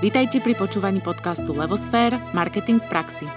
[0.00, 3.28] Vítajte pri počúvaní podcastu Levosfér– Marketing v praxi.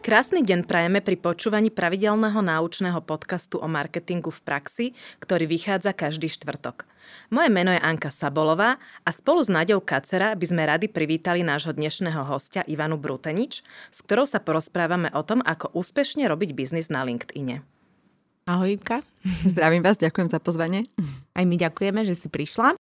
[0.00, 4.86] Krásny deň prajeme pri počúvaní pravidelného náučného podcastu o marketingu v praxi,
[5.20, 6.88] ktorý vychádza každý štvrtok.
[7.26, 11.74] Moje meno je Anka Sabolová a spolu s Naďou Kacera by sme radi privítali nášho
[11.74, 17.02] dnešného hostia Ivanu Brutenič, s ktorou sa porozprávame o tom, ako úspešne robiť biznis na
[17.02, 17.66] LinkedIne.
[18.46, 19.02] Ahoj, Ivka.
[19.42, 20.86] Zdravím vás, ďakujem za pozvanie.
[21.34, 22.78] Aj my ďakujeme, že si prišla.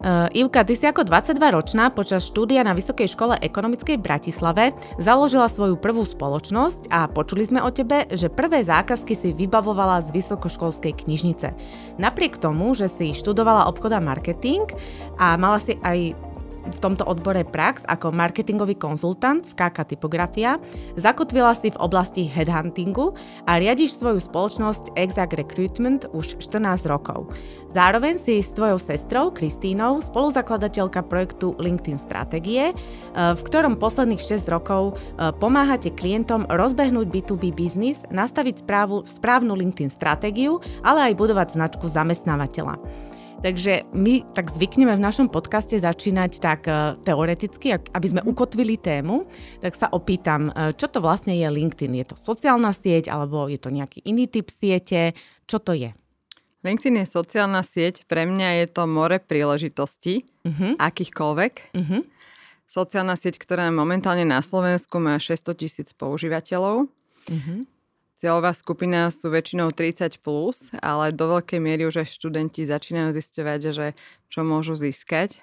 [0.00, 4.64] Uh, Ivka, ty si ako 22-ročná počas štúdia na Vysokej škole ekonomickej v Bratislave
[4.96, 10.16] založila svoju prvú spoločnosť a počuli sme o tebe, že prvé zákazky si vybavovala z
[10.16, 11.52] vysokoškolskej knižnice.
[12.00, 14.72] Napriek tomu, že si študovala obchod a marketing
[15.20, 16.16] a mala si aj
[16.66, 20.60] v tomto odbore prax ako marketingový konzultant v KK Typografia,
[21.00, 23.16] zakotvila si v oblasti headhuntingu
[23.48, 27.32] a riadiš svoju spoločnosť Exact Recruitment už 14 rokov.
[27.70, 32.74] Zároveň si s tvojou sestrou Kristínou spoluzakladateľka projektu LinkedIn Stratégie, e,
[33.14, 39.94] v ktorom posledných 6 rokov e, pomáhate klientom rozbehnúť B2B biznis, nastaviť správu, správnu LinkedIn
[39.94, 43.10] stratégiu, ale aj budovať značku zamestnávateľa.
[43.40, 48.28] Takže my tak zvykneme v našom podcaste začínať tak uh, teoreticky, aby sme mhm.
[48.36, 49.24] ukotvili tému,
[49.64, 51.96] tak sa opýtam, uh, čo to vlastne je LinkedIn?
[52.04, 55.16] Je to sociálna sieť alebo je to nejaký iný typ siete?
[55.48, 55.96] Čo to je?
[56.60, 60.76] LinkedIn je sociálna sieť, pre mňa je to more príležitostí, uh-huh.
[60.76, 61.52] akýchkoľvek.
[61.72, 62.04] Uh-huh.
[62.68, 66.92] Sociálna sieť, ktorá momentálne na Slovensku má 600 tisíc používateľov.
[67.32, 67.58] Uh-huh.
[68.20, 73.60] Cieľová skupina sú väčšinou 30+, plus, ale do veľkej miery už aj študenti začínajú zisťovať,
[73.72, 73.86] že
[74.28, 75.40] čo môžu získať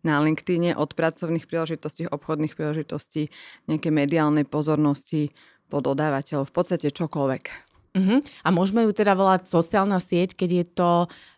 [0.00, 3.28] na LinkedIne od pracovných príležitostí, obchodných príležitostí,
[3.68, 5.36] nejaké mediálnej pozornosti
[5.68, 7.44] po dodávateľov, v podstate čokoľvek.
[7.92, 8.24] Uh-huh.
[8.40, 10.90] A môžeme ju teda volať sociálna sieť, keď je to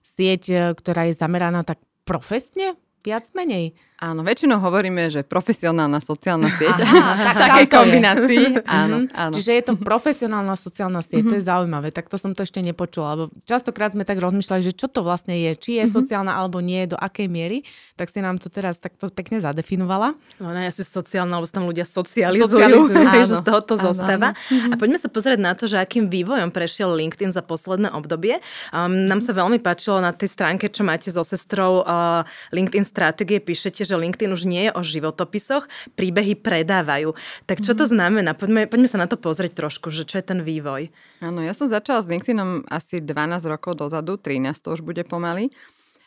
[0.06, 2.78] sieť, e, ktorá je zameraná tak profesne?
[3.02, 3.74] Viac menej?
[3.96, 6.84] Áno, väčšinou hovoríme, že profesionálna sociálna sieť.
[6.84, 8.44] Aha, tak, v takej kombinácii.
[8.68, 9.16] áno, mhm.
[9.16, 9.34] áno.
[9.40, 11.48] Čiže je to profesionálna sociálna sieť, to je mhm.
[11.48, 11.88] zaujímavé.
[11.96, 15.32] Tak to som to ešte nepočula, lebo častokrát sme tak rozmýšľali, že čo to vlastne
[15.32, 15.96] je, či je mm-hmm.
[15.96, 17.64] sociálna alebo nie, do akej miery.
[17.96, 20.12] Tak si nám to teraz takto pekne zadefinovala.
[20.36, 24.36] No, no ja si sociálna, lebo tam ľudia socializujú, že z toho to zostáva.
[24.52, 28.44] A poďme sa pozrieť na to, že akým vývojom prešiel LinkedIn za posledné obdobie.
[28.76, 33.40] Um, nám sa veľmi páčilo na tej stránke, čo máte so sestrou uh, LinkedIn stratégie,
[33.40, 37.14] píšete, že LinkedIn už nie je o životopisoch, príbehy predávajú.
[37.46, 37.90] Tak čo to mhm.
[37.94, 38.30] znamená?
[38.34, 40.90] Poďme, poďme sa na to pozrieť trošku, že čo je ten vývoj.
[41.22, 45.48] Áno, ja som začala s LinkedInom asi 12 rokov dozadu, 13 to už bude pomaly.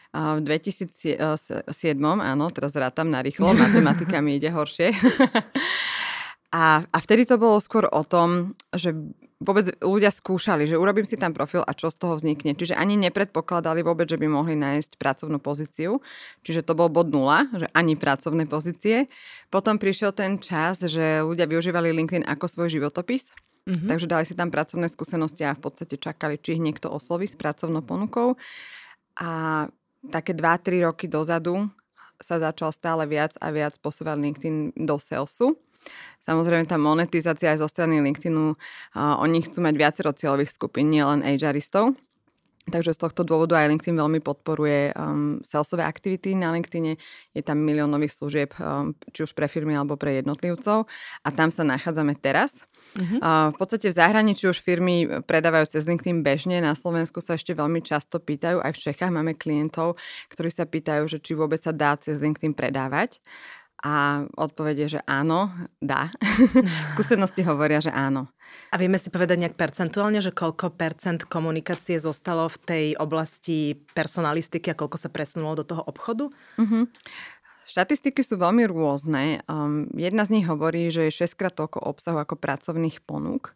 [0.09, 1.21] V 2007,
[2.01, 4.93] áno, teraz rátam na rýchlo, matematika mi ide horšie.
[6.49, 8.97] A, a vtedy to bolo skôr o tom, že
[9.39, 12.59] vôbec ľudia skúšali, že urobím si tam profil a čo z toho vznikne.
[12.59, 16.03] Čiže ani nepredpokladali vôbec, že by mohli nájsť pracovnú pozíciu.
[16.43, 19.07] Čiže to bol bod nula, že ani pracovné pozície.
[19.47, 23.31] Potom prišiel ten čas, že ľudia využívali LinkedIn ako svoj životopis.
[23.63, 23.87] Mm-hmm.
[23.87, 27.39] Takže dali si tam pracovné skúsenosti a v podstate čakali, či ich niekto osloví s
[27.39, 28.35] pracovnou ponukou.
[29.23, 29.65] A
[30.11, 31.71] také 2-3 roky dozadu
[32.19, 35.55] sa začal stále viac a viac posúvať LinkedIn do salesu.
[36.23, 38.53] Samozrejme tá monetizácia aj zo strany LinkedInu,
[38.95, 41.97] oni chcú mať viacero cieľových skupín, nielen agearistov.
[42.69, 47.01] Takže z tohto dôvodu aj LinkedIn veľmi podporuje um, salesové aktivity na LinkedIne.
[47.33, 50.85] Je tam milión nových služieb, um, či už pre firmy alebo pre jednotlivcov.
[51.25, 52.69] A tam sa nachádzame teraz.
[52.93, 53.17] Uh-huh.
[53.21, 56.61] Uh, v podstate v zahraničí už firmy predávajú cez LinkedIn bežne.
[56.61, 58.61] Na Slovensku sa ešte veľmi často pýtajú.
[58.61, 59.97] Aj v Čechách máme klientov,
[60.29, 63.17] ktorí sa pýtajú, že či vôbec sa dá cez LinkedIn predávať.
[63.79, 65.47] A odpovede, že áno,
[65.79, 66.11] dá.
[66.95, 68.27] Skúsenosti hovoria, že áno.
[68.73, 74.73] A vieme si povedať nejak percentuálne, že koľko percent komunikácie zostalo v tej oblasti personalistiky
[74.73, 76.27] a koľko sa presunulo do toho obchodu?
[76.59, 76.83] Mm-hmm.
[77.69, 79.45] Štatistiky sú veľmi rôzne.
[79.45, 83.53] Um, jedna z nich hovorí, že je 6 krát toľko obsahu ako pracovných ponúk.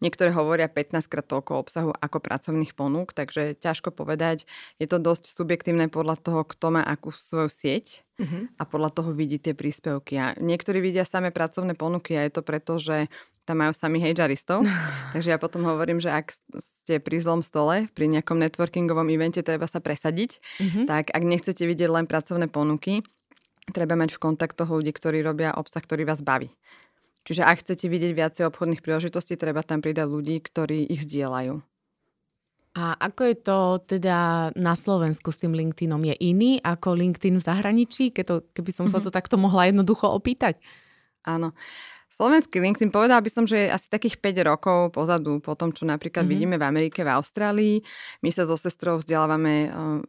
[0.00, 4.48] Niektoré hovoria 15 krát toľko obsahu ako pracovných ponúk, takže ťažko povedať.
[4.80, 8.48] Je to dosť subjektívne podľa toho, kto má akú svoju sieť uh-huh.
[8.56, 10.16] a podľa toho vidí tie príspevky.
[10.16, 13.12] A niektorí vidia samé pracovné ponuky a je to preto, že
[13.44, 14.64] tam majú sami hejžaristov.
[15.12, 19.68] Takže ja potom hovorím, že ak ste pri zlom stole, pri nejakom networkingovom evente treba
[19.68, 20.84] sa presadiť, uh-huh.
[20.88, 23.04] tak ak nechcete vidieť len pracovné ponuky,
[23.70, 26.52] treba mať v kontaktoch ľudí, ktorí robia obsah, ktorý vás baví.
[27.24, 31.60] Čiže ak chcete vidieť viacej obchodných príležitostí, treba tam pridať ľudí, ktorí ich zdieľajú.
[32.70, 33.58] A ako je to
[33.98, 36.06] teda na Slovensku s tým LinkedInom?
[36.06, 38.14] Je iný ako LinkedIn v zahraničí?
[38.14, 39.04] Keď to, keby som sa mhm.
[39.06, 40.62] to takto mohla jednoducho opýtať.
[41.26, 41.52] Áno.
[42.20, 45.88] Slovenský LinkedIn, povedal by som, že je asi takých 5 rokov pozadu po tom, čo
[45.88, 46.36] napríklad mm-hmm.
[46.36, 47.80] vidíme v Amerike, v Austrálii.
[48.20, 50.04] My sa so sestrou vzdelávame uh,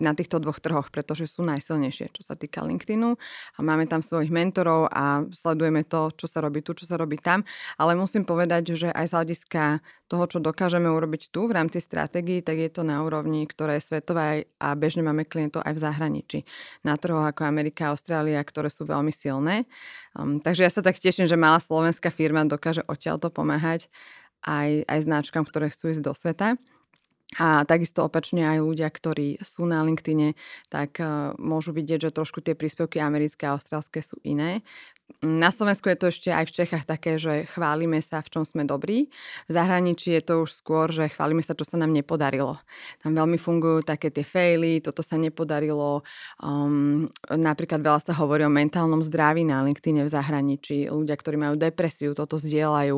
[0.00, 3.20] na týchto dvoch trhoch, pretože sú najsilnejšie, čo sa týka LinkedInu.
[3.52, 7.20] A máme tam svojich mentorov a sledujeme to, čo sa robí tu, čo sa robí
[7.20, 7.44] tam.
[7.76, 12.40] Ale musím povedať, že aj z hľadiska toho, čo dokážeme urobiť tu v rámci stratégií,
[12.40, 16.38] tak je to na úrovni, ktoré je svetové a bežne máme klientov aj v zahraničí.
[16.84, 19.64] Na trhoch ako Amerika a Austrália, ktoré sú veľmi silné.
[20.12, 23.88] Um, takže ja sa tak teším, že malá slovenská firma dokáže odtiaľto pomáhať
[24.44, 26.60] aj, aj značkám, ktoré chcú ísť do sveta.
[27.40, 30.36] A takisto opačne aj ľudia, ktorí sú na LinkedIne,
[30.68, 34.60] tak uh, môžu vidieť, že trošku tie príspevky americké a austrálske sú iné.
[35.20, 38.64] Na Slovensku je to ešte aj v Čechách také, že chválime sa, v čom sme
[38.64, 39.12] dobrí.
[39.46, 42.56] V zahraničí je to už skôr, že chválime sa, čo sa nám nepodarilo.
[43.04, 46.02] Tam veľmi fungujú také tie faily, toto sa nepodarilo.
[46.40, 50.88] Um, napríklad veľa sa hovorí o mentálnom zdraví na LinkedIn v zahraničí.
[50.88, 52.96] Ľudia, ktorí majú depresiu, toto zdieľajú.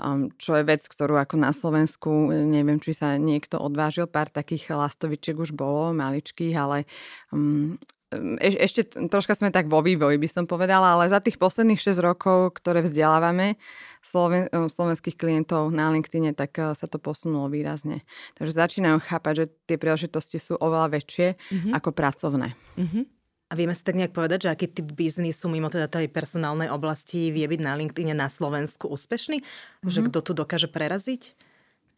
[0.00, 4.72] Um, čo je vec, ktorú ako na Slovensku, neviem, či sa niekto odvážil, pár takých
[4.72, 6.88] lastovičiek už bolo, maličkých, ale
[7.34, 7.76] um,
[8.18, 12.02] eš, ešte troška sme tak vo vývoji, by som povedala, ale za tých posledných 6
[12.02, 13.54] rokov, ktoré vzdelávame
[14.02, 18.02] sloven, eh, slovenských klientov na LinkedIn, tak eh, sa to posunulo výrazne.
[18.34, 21.72] Takže začínajú chápať, že tie príležitosti sú oveľa väčšie mm-hmm.
[21.78, 22.58] ako pracovné.
[22.76, 23.04] Mm-hmm.
[23.50, 27.34] A vieme si tak nejak povedať, že aký typ biznisu mimo teda tej personálnej oblasti
[27.34, 29.42] vie byť na LinkedIn na Slovensku úspešný?
[29.42, 29.90] Mm-hmm.
[29.90, 31.34] Že kto tu dokáže preraziť?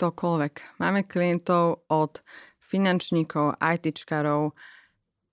[0.01, 0.81] Ktokoľvek.
[0.81, 2.25] Máme klientov od
[2.65, 4.57] finančníkov, ITčkarov,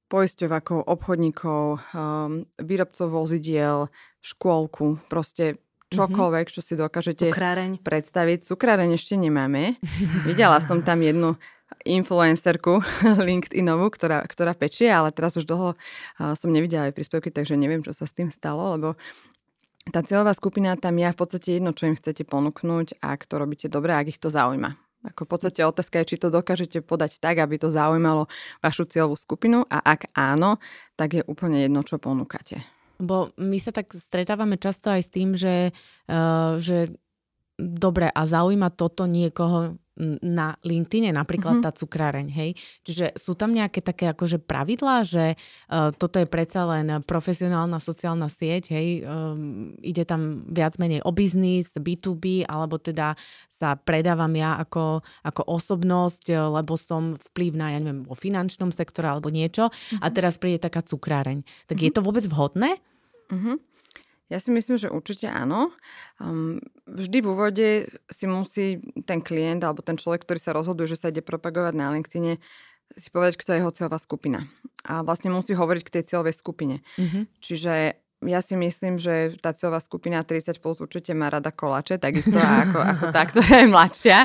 [0.09, 1.61] poisťovákov, obchodníkov,
[1.93, 3.87] um, výrobcov vozidiel,
[4.19, 5.95] škôlku, proste mhm.
[5.95, 7.79] čokoľvek, čo si dokážete Cukráreň.
[7.85, 8.49] predstaviť.
[8.49, 9.77] Cukráreň ešte nemáme.
[10.27, 11.37] Videla som tam jednu
[11.85, 12.81] influencerku
[13.29, 17.85] LinkedInovú, ktorá, ktorá pečie, ale teraz už dlho uh, som nevidela aj príspevky, takže neviem,
[17.85, 18.97] čo sa s tým stalo, lebo
[19.89, 23.67] tá cieľová skupina tam je v podstate jedno, čo im chcete ponúknuť, ak to robíte
[23.71, 24.88] dobre, ak ich to zaujíma.
[24.99, 28.27] Ako v podstate otázka je, či to dokážete podať tak, aby to zaujímalo
[28.59, 30.59] vašu cieľovú skupinu a ak áno,
[30.99, 32.59] tak je úplne jedno, čo ponúkate.
[32.99, 35.71] Bo my sa tak stretávame často aj s tým, že,
[36.11, 36.91] uh, že
[37.55, 39.79] dobre a zaujíma toto niekoho
[40.23, 41.67] na LinkedIne, napríklad mm-hmm.
[41.67, 42.49] tá cukráreň, hej.
[42.87, 48.31] Čiže sú tam nejaké také akože pravidlá, že uh, toto je predsa len profesionálna sociálna
[48.31, 53.19] sieť, hej, um, ide tam viac menej o biznis, B2B, alebo teda
[53.51, 59.11] sa predávam ja ako, ako osobnosť, lebo som vplyv na, ja neviem, vo finančnom sektore
[59.11, 59.99] alebo niečo mm-hmm.
[59.99, 60.13] a mhm.
[60.15, 61.43] teraz príde taká cukráreň.
[61.67, 61.85] Tak mm-hmm.
[61.85, 62.79] je to vôbec vhodné?
[63.29, 63.68] Mm-hmm.
[64.29, 65.73] Ja si myslím, že určite áno.
[66.21, 67.67] Um, vždy v úvode
[68.13, 68.77] si musí
[69.09, 72.37] ten klient alebo ten človek, ktorý sa rozhoduje, že sa ide propagovať na LinkedIn,
[72.93, 74.45] si povedať, kto je jeho cieľová skupina.
[74.85, 76.85] A vlastne musí hovoriť k tej cieľovej skupine.
[76.97, 77.23] Mm-hmm.
[77.41, 77.73] Čiže
[78.19, 82.79] ja si myslím, že tá cieľová skupina 30 plus určite má rada koláče, takisto ako,
[82.93, 84.17] ako tá, ktorá je mladšia.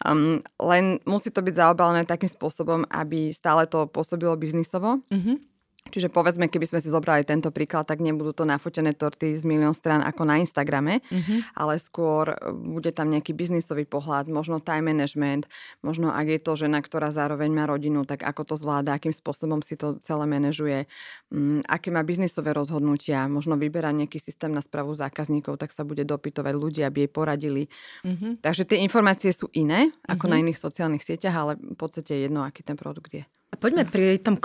[0.00, 5.04] Um, len musí to byť zaobalené takým spôsobom, aby stále to pôsobilo biznisovo.
[5.12, 5.51] Mm-hmm
[5.90, 9.74] Čiže povedzme, keby sme si zobrali tento príklad, tak nebudú to nafotené torty z milión
[9.74, 11.58] strán ako na Instagrame, mm-hmm.
[11.58, 15.50] ale skôr e, bude tam nejaký biznisový pohľad, možno time management,
[15.82, 19.58] možno ak je to žena, ktorá zároveň má rodinu, tak ako to zvláda, akým spôsobom
[19.60, 20.86] si to celé manažuje,
[21.34, 26.06] um, aké má biznisové rozhodnutia, možno vyberá nejaký systém na spravu zákazníkov, tak sa bude
[26.06, 27.62] dopytovať ľudia, aby jej poradili.
[28.06, 28.38] Mm-hmm.
[28.38, 30.30] Takže tie informácie sú iné ako mm-hmm.
[30.30, 33.26] na iných sociálnych sieťach, ale v podstate jedno, aký ten produkt je.
[33.52, 34.40] Poďme pri tom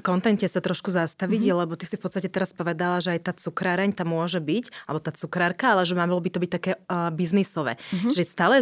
[0.00, 1.60] kontente sa trošku zastaviť, mm-hmm.
[1.66, 5.02] lebo ty si v podstate teraz povedala, že aj tá cukráreň tam môže byť, alebo
[5.02, 7.74] tá cukrárka, ale že malo by to byť také uh, biznisové.
[7.76, 8.12] Mm-hmm.
[8.14, 8.54] Že stále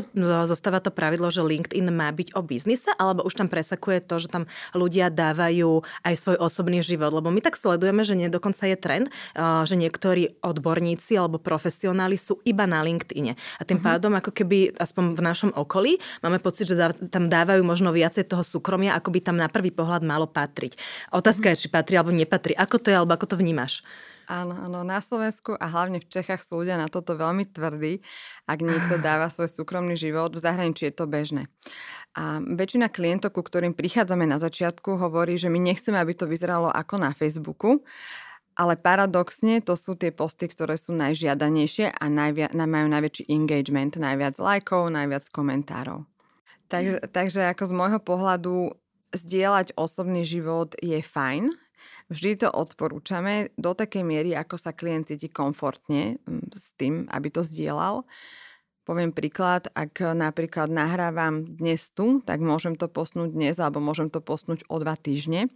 [0.49, 4.33] zostáva to pravidlo, že LinkedIn má byť o biznise, alebo už tam presakuje to, že
[4.33, 7.13] tam ľudia dávajú aj svoj osobný život.
[7.13, 12.17] Lebo my tak sledujeme, že nie dokonca je trend, uh, že niektorí odborníci alebo profesionáli
[12.17, 13.37] sú iba na LinkedIne.
[13.61, 13.85] A tým mm-hmm.
[13.85, 16.75] pádom, ako keby aspoň v našom okolí, máme pocit, že
[17.13, 20.79] tam dávajú možno viacej toho súkromia, ako by tam na prvý pohľad pohľad malo patriť.
[21.11, 22.55] Otázka je, či patrí alebo nepatrí.
[22.55, 23.83] Ako to je, alebo ako to vnímaš?
[24.31, 27.99] Áno, áno, na Slovensku a hlavne v Čechách sú ľudia na toto veľmi tvrdí,
[28.47, 30.31] ak niekto dáva svoj súkromný život.
[30.31, 31.51] V zahraničí je to bežné.
[32.15, 36.71] A väčšina klientov, ku ktorým prichádzame na začiatku, hovorí, že my nechceme, aby to vyzeralo
[36.71, 37.83] ako na Facebooku,
[38.55, 44.39] ale paradoxne to sú tie posty, ktoré sú najžiadanejšie a najvia- majú najväčší engagement, najviac
[44.39, 46.07] lajkov, najviac komentárov.
[46.71, 48.79] Tak, takže ako z môjho pohľadu
[49.15, 51.55] zdieľať osobný život je fajn.
[52.11, 57.31] Vždy to odporúčame do takej miery, ako sa klient cíti komfortne mm, s tým, aby
[57.31, 58.03] to zdieľal.
[58.83, 64.19] Poviem príklad, ak napríklad nahrávam dnes tu, tak môžem to posnúť dnes alebo môžem to
[64.19, 65.47] posnúť o dva týždne.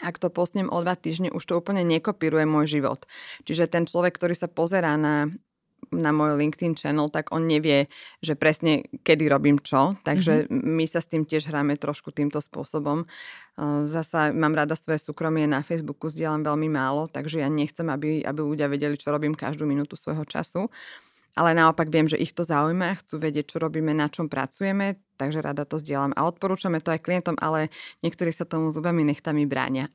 [0.00, 3.04] ak to postnem o dva týždne, už to úplne nekopíruje môj život.
[3.44, 5.28] Čiže ten človek, ktorý sa pozerá na
[5.92, 7.86] na môj LinkedIn channel, tak on nevie,
[8.24, 9.94] že presne kedy robím čo.
[10.02, 10.64] Takže mm-hmm.
[10.64, 13.04] my sa s tým tiež hráme trošku týmto spôsobom.
[13.84, 18.40] Zasa mám rada svoje súkromie na Facebooku, zdieľam veľmi málo, takže ja nechcem, aby, aby
[18.40, 20.72] ľudia vedeli, čo robím každú minútu svojho času
[21.32, 25.40] ale naopak viem, že ich to zaujíma, chcú vedieť, čo robíme, na čom pracujeme, takže
[25.40, 26.12] rada to zdieľam.
[26.12, 27.72] A odporúčame to aj klientom, ale
[28.04, 29.88] niektorí sa tomu zubami nechtami bránia.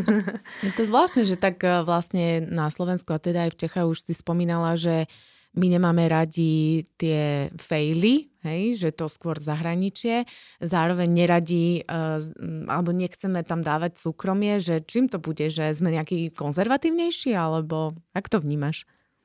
[0.66, 3.98] Je to zvláštne, že tak e, vlastne na Slovensku a teda aj v Čechách už
[4.10, 5.06] si spomínala, že
[5.54, 10.26] my nemáme radi tie faily, hej, že to skôr zahraničie,
[10.58, 12.18] zároveň neradí, uh,
[12.66, 18.26] alebo nechceme tam dávať súkromie, že čím to bude, že sme nejaký konzervatívnejší, alebo ak
[18.26, 18.82] to vnímaš?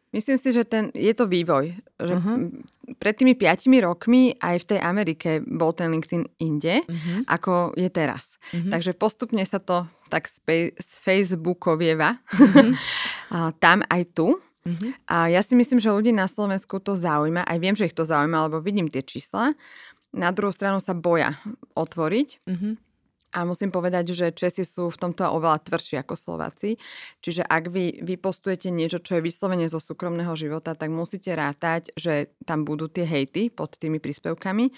[0.10, 1.78] Myslím si, že ten, je to vývoj.
[2.02, 2.38] Že uh-huh.
[2.98, 7.30] Pred tými piatimi rokmi aj v tej Amerike bol ten LinkedIn inde, uh-huh.
[7.30, 8.42] ako je teraz.
[8.50, 8.74] Uh-huh.
[8.74, 10.42] Takže postupne sa to tak z
[11.06, 13.54] Facebookovieva uh-huh.
[13.62, 14.42] tam aj tu.
[14.66, 14.90] Uh-huh.
[15.06, 17.46] A ja si myslím, že ľudí na Slovensku to zaujíma.
[17.46, 19.54] Aj viem, že ich to zaujíma, lebo vidím tie čísla.
[20.10, 21.38] Na druhú stranu sa boja
[21.78, 22.30] otvoriť.
[22.50, 22.82] Uh-huh.
[23.30, 26.82] A musím povedať, že Česi sú v tomto oveľa tvrdší ako Slováci.
[27.22, 32.34] Čiže ak vy vypostujete niečo, čo je vyslovene zo súkromného života, tak musíte rátať, že
[32.50, 34.74] tam budú tie hejty pod tými príspevkami.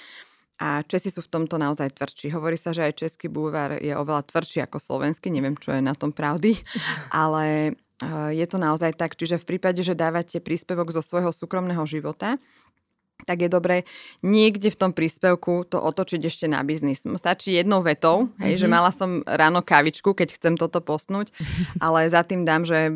[0.62, 2.38] A Česi sú v tomto naozaj tvrdší.
[2.38, 5.34] Hovorí sa, že aj český bulvár je oveľa tvrdší ako slovenský.
[5.34, 6.54] Neviem, čo je na tom pravdy.
[7.10, 9.18] Ale eh, je to naozaj tak.
[9.18, 12.38] Čiže v prípade, že dávate príspevok zo svojho súkromného života,
[13.26, 13.84] tak je dobré
[14.26, 17.04] niekde v tom príspevku to otočiť ešte na biznis.
[17.04, 18.62] Stačí jednou vetou, hej, mm-hmm.
[18.62, 18.74] že mhm.
[18.74, 21.34] mala som ráno kavičku, keď chcem toto posnúť,
[21.86, 22.90] ale za tým dám, že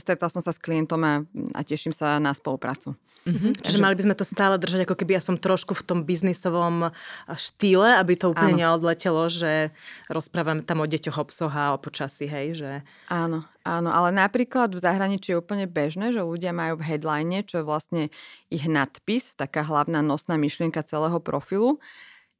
[0.00, 1.14] stretla som sa s klientom a,
[1.56, 2.96] a teším sa na spoluprácu.
[3.28, 3.52] Mm-hmm.
[3.60, 6.88] Čiže mali by sme to stále držať ako keby aspoň trošku v tom biznisovom
[7.28, 8.60] štýle, aby to úplne Áno.
[8.64, 9.76] neodletelo, že
[10.08, 12.70] rozprávame tam o deťoch, o psoch a o počasí, hej, že...
[13.12, 17.60] Áno, áno, ale napríklad v zahraničí je úplne bežné, že ľudia majú v headline, čo
[17.60, 18.02] je vlastne
[18.48, 21.80] ich nadpis, taká hlavná nosná myšlienka celého profilu.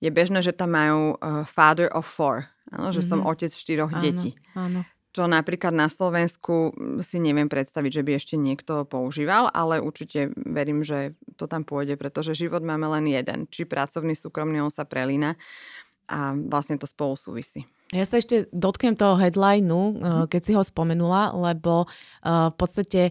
[0.01, 3.11] Je bežné, že tam majú uh, father of four, áno, že mm-hmm.
[3.11, 3.29] som mhm.
[3.29, 4.31] otec štyroch áno, detí.
[4.57, 6.71] Áno čo napríklad na Slovensku
[7.03, 11.99] si neviem predstaviť, že by ešte niekto používal, ale určite verím, že to tam pôjde,
[11.99, 13.51] pretože život máme len jeden.
[13.51, 15.35] Či pracovný, súkromný, on sa prelína
[16.07, 17.67] a vlastne to spolu súvisí.
[17.91, 20.31] Ja sa ešte dotknem toho headlineu, mhm.
[20.31, 21.91] keď si ho spomenula, lebo
[22.23, 23.11] v podstate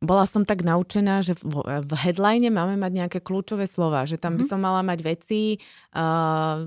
[0.00, 4.36] bola som tak naučená, že v, v headline máme mať nejaké kľúčové slova, že tam
[4.36, 4.50] by mhm.
[4.50, 5.56] som mala mať veci,
[5.96, 6.64] uh,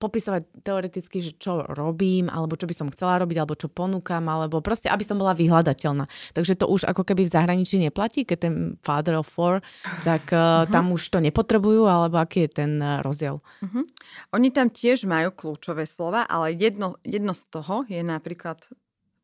[0.00, 4.64] popisovať teoreticky, že čo robím, alebo čo by som chcela robiť, alebo čo ponúkam, alebo
[4.64, 6.08] proste, aby som bola vyhľadateľná.
[6.32, 9.60] Takže to už ako keby v zahraničí neplatí, keď ten father of four,
[10.08, 10.72] tak uh, uh-huh.
[10.72, 13.44] tam už to nepotrebujú, alebo aký je ten uh, rozdiel?
[13.60, 13.84] Uh-huh.
[14.32, 18.56] Oni tam tiež majú kľúčové slova, ale jedno, jedno z toho je napríklad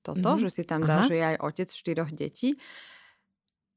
[0.05, 0.45] toto, uh-huh.
[0.45, 1.09] že si tam dá, Aha.
[1.09, 2.61] že je aj otec štyroch detí.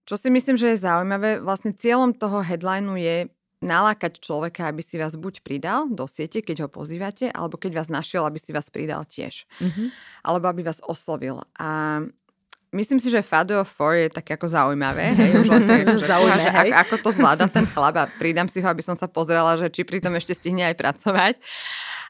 [0.09, 3.29] Čo si myslím, že je zaujímavé, vlastne cieľom toho headlineu je
[3.61, 7.93] nalákať človeka, aby si vás buď pridal do siete, keď ho pozývate, alebo keď vás
[7.93, 9.45] našiel, aby si vás pridal tiež.
[9.61, 9.87] Mm-hmm.
[10.25, 11.45] Alebo aby vás oslovil.
[11.61, 12.01] A
[12.73, 13.69] myslím si, že Fado 4
[14.01, 15.13] je tak ako zaujímavé.
[15.13, 18.49] Hej, už len tak, ako, zaujímavé, že ako, ako to zvláda ten chlap a pridám
[18.49, 21.35] si ho, aby som sa pozrela, že či pri tom ešte stihne aj pracovať.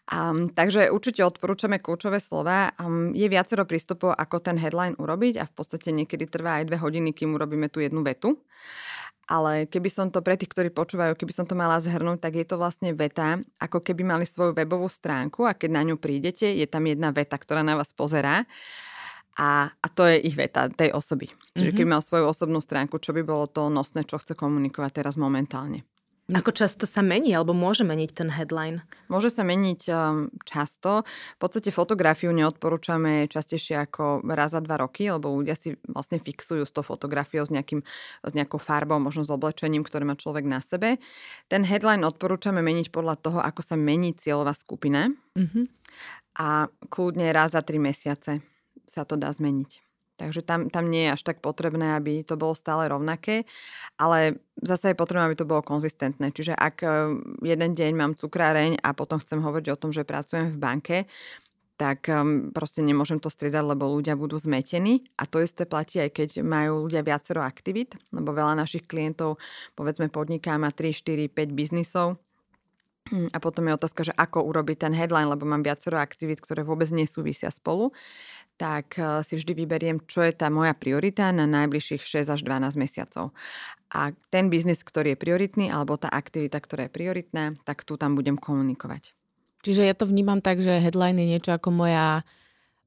[0.09, 2.73] Um, takže určite odporúčame kľúčové slova.
[2.81, 6.81] Um, je viacero prístupov, ako ten headline urobiť a v podstate niekedy trvá aj dve
[6.81, 8.41] hodiny, kým urobíme tú jednu vetu.
[9.29, 12.45] Ale keby som to pre tých, ktorí počúvajú, keby som to mala zhrnúť, tak je
[12.49, 16.65] to vlastne veta, ako keby mali svoju webovú stránku a keď na ňu prídete, je
[16.65, 18.49] tam jedna veta, ktorá na vás pozerá
[19.37, 21.29] a, a to je ich veta tej osoby.
[21.53, 21.77] Čiže mm-hmm.
[21.77, 25.85] keby mal svoju osobnú stránku, čo by bolo to nosné, čo chce komunikovať teraz momentálne.
[26.29, 28.85] Ako často sa mení, alebo môže meniť ten headline?
[29.09, 31.01] Môže sa meniť um, často.
[31.35, 36.69] V podstate fotografiu neodporúčame častejšie ako raz za dva roky, lebo ľudia si vlastne fixujú
[36.69, 37.81] s tou fotografiou s, nejakým,
[38.21, 41.01] s nejakou farbou, možno s oblečením, ktoré má človek na sebe.
[41.49, 45.09] Ten headline odporúčame meniť podľa toho, ako sa mení cieľová skupina.
[45.33, 45.65] Mm-hmm.
[46.45, 48.45] A kľudne raz za tri mesiace
[48.85, 49.88] sa to dá zmeniť.
[50.19, 53.47] Takže tam, tam nie je až tak potrebné, aby to bolo stále rovnaké,
[53.95, 56.35] ale zase je potrebné, aby to bolo konzistentné.
[56.35, 56.87] Čiže ak e,
[57.47, 60.97] jeden deň mám cukráreň a potom chcem hovoriť o tom, že pracujem v banke,
[61.79, 65.07] tak um, proste nemôžem to striedať, lebo ľudia budú zmetení.
[65.15, 69.39] A to isté platí aj keď majú ľudia viacero aktivít, lebo veľa našich klientov,
[69.79, 72.19] povedzme podniká, má 3, 4, 5 biznisov.
[73.09, 76.93] A potom je otázka, že ako urobiť ten headline, lebo mám viacero aktivít, ktoré vôbec
[76.93, 77.89] nesúvisia spolu
[78.59, 82.75] tak eh, si vždy vyberiem, čo je tá moja priorita na najbližších 6 až 12
[82.75, 83.31] mesiacov.
[83.89, 88.13] A ten biznis, ktorý je prioritný, alebo tá aktivita, ktorá je prioritná, tak tu tam
[88.13, 89.15] budem komunikovať.
[89.65, 92.21] Čiže ja to vnímam tak, že headline je niečo ako moja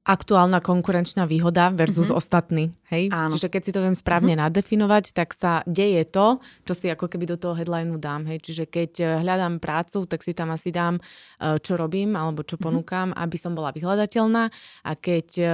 [0.03, 2.19] aktuálna konkurenčná výhoda versus mm-hmm.
[2.19, 2.63] ostatní.
[2.91, 3.07] Hej?
[3.15, 3.39] Áno.
[3.39, 4.51] Čiže keď si to viem správne mm-hmm.
[4.51, 8.27] nadefinovať, tak sa deje to, čo si ako keby do toho headlineu dám.
[8.27, 8.43] Hej?
[8.43, 12.59] Čiže keď eh, hľadám prácu, tak si tam asi dám, eh, čo robím alebo čo
[12.59, 12.67] mm-hmm.
[12.67, 14.51] ponúkam, aby som bola vyhľadateľná.
[14.83, 15.51] A keď eh,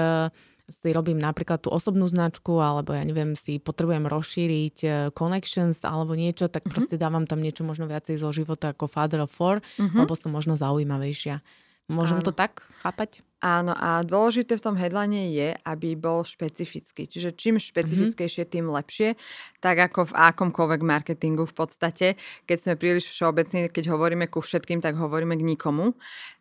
[0.70, 4.77] si robím napríklad tú osobnú značku, alebo ja neviem, si potrebujem rozšíriť
[5.18, 6.74] connections alebo niečo, tak mm-hmm.
[6.77, 9.98] proste dávam tam niečo možno viacej zo života ako Father of Four, mm-hmm.
[9.98, 11.41] lebo som možno zaujímavejšia.
[11.89, 12.25] Môžem Áno.
[12.29, 13.25] to tak chápať?
[13.39, 17.08] Áno, a dôležité v tom headline je, aby bol špecifický.
[17.08, 17.63] Čiže čím mhm.
[17.72, 19.15] špecifickejšie, tým lepšie.
[19.63, 22.08] Tak ako v akomkoľvek marketingu v podstate.
[22.43, 25.96] Keď sme príliš všeobecní, keď hovoríme ku všetkým, tak hovoríme k nikomu.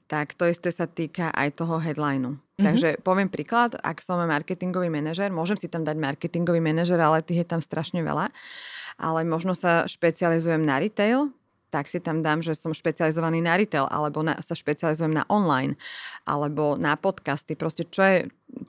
[0.08, 2.34] Tak to isté sa týka aj toho headlineu.
[2.34, 2.64] Mm-hmm.
[2.64, 7.44] Takže poviem príklad, ak som marketingový manažer, môžem si tam dať marketingový manažer, ale tých
[7.44, 8.32] je tam strašne veľa.
[8.98, 11.30] Ale možno sa špecializujem na retail,
[11.68, 15.76] tak si tam dám, že som špecializovaný na retail, alebo na, sa špecializujem na online,
[16.24, 17.54] alebo na podcasty.
[17.54, 18.16] Proste čo je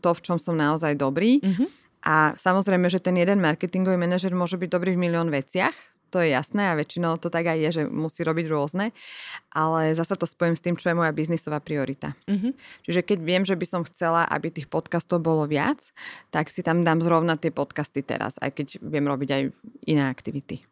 [0.03, 1.39] to, v čom som naozaj dobrý.
[1.39, 1.68] Mm-hmm.
[2.08, 5.75] A samozrejme, že ten jeden marketingový manažer môže byť dobrý v milión veciach,
[6.10, 8.91] to je jasné a väčšinou to tak aj je, že musí robiť rôzne,
[9.53, 12.18] ale zasa to spojím s tým, čo je moja biznisová priorita.
[12.25, 12.51] Mm-hmm.
[12.89, 15.77] Čiže keď viem, že by som chcela, aby tých podcastov bolo viac,
[16.34, 19.41] tak si tam dám zrovna tie podcasty teraz, aj keď viem robiť aj
[19.86, 20.65] iné aktivity.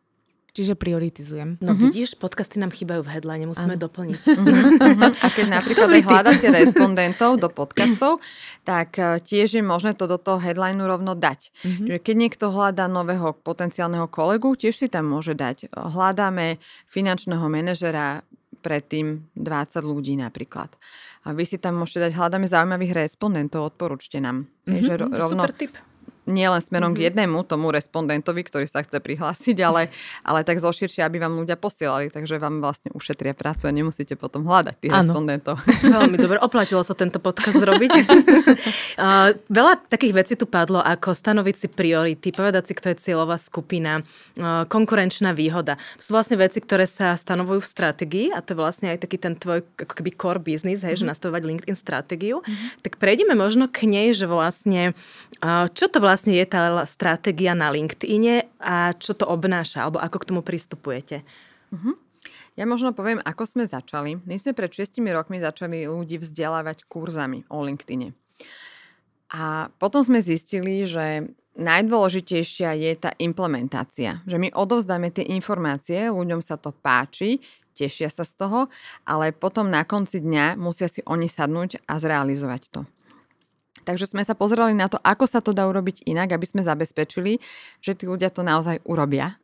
[0.57, 1.61] Čiže prioritizujem.
[1.61, 1.85] No uh-huh.
[1.85, 3.85] vidíš, podcasty nám chýbajú v headline, musíme ano.
[3.85, 4.21] doplniť.
[4.25, 5.13] Uh-huh.
[5.21, 8.25] A keď napríklad aj hľadáte respondentov do podcastov,
[8.65, 11.53] tak e, tiež je možné to do toho headlineu rovno dať.
[11.61, 11.85] Uh-huh.
[11.85, 15.69] Čiže keď niekto hľadá nového potenciálneho kolegu, tiež si tam môže dať.
[15.77, 16.57] Hľadáme
[16.89, 18.25] finančného manažera
[18.65, 20.73] predtým 20 ľudí napríklad.
[21.29, 24.49] A vy si tam môžete dať, hľadáme zaujímavých respondentov, odporúčte nám.
[24.65, 25.77] Mm-hmm, že rovno, super tip
[26.27, 26.99] nielen smerom mm-hmm.
[26.99, 27.07] k mhm.
[27.09, 29.89] jednému tomu respondentovi, ktorý sa chce prihlásiť, ale,
[30.21, 34.43] ale tak zoširšie, aby vám ľudia posielali, takže vám vlastne ušetria prácu a nemusíte potom
[34.43, 35.01] hľadať tých ano.
[35.09, 35.55] respondentov.
[35.97, 37.91] Veľmi dobre, oplatilo sa tento podcast robiť.
[37.95, 43.39] uh, veľa takých vecí tu padlo, ako stanoviť si priority, povedať si, kto je cieľová
[43.39, 45.79] skupina, uh, konkurenčná výhoda.
[45.97, 49.17] To sú vlastne veci, ktoré sa stanovujú v stratégii a to je vlastne aj taký
[49.21, 51.07] ten tvoj ako keby core business, hej, mm-hmm.
[51.07, 52.43] že nastavovať LinkedIn stratégiu.
[52.43, 52.83] Mm-hmm.
[52.83, 54.97] Tak prejdeme možno k nej, že vlastne,
[55.39, 60.01] uh, čo to vlastne vlastne je tá stratégia na LinkedIne a čo to obnáša, alebo
[60.01, 61.21] ako k tomu pristupujete?
[61.69, 61.93] Uh-huh.
[62.57, 64.17] Ja možno poviem, ako sme začali.
[64.25, 68.17] My sme pred 6 rokmi začali ľudí vzdelávať kurzami o LinkedIne.
[69.29, 74.25] A potom sme zistili, že najdôležitejšia je tá implementácia.
[74.25, 77.45] Že my odovzdáme tie informácie, ľuďom sa to páči,
[77.77, 78.59] tešia sa z toho,
[79.05, 82.81] ale potom na konci dňa musia si oni sadnúť a zrealizovať to.
[83.87, 87.39] Takže sme sa pozerali na to, ako sa to dá urobiť inak, aby sme zabezpečili,
[87.79, 89.39] že tí ľudia to naozaj urobia.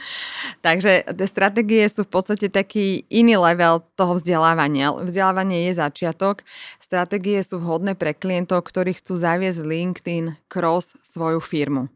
[0.66, 4.96] Takže tie stratégie sú v podstate taký iný level toho vzdelávania.
[5.04, 6.48] Vzdelávanie je začiatok.
[6.80, 11.92] Stratégie sú vhodné pre klientov, ktorí chcú zaviesť LinkedIn cross svoju firmu.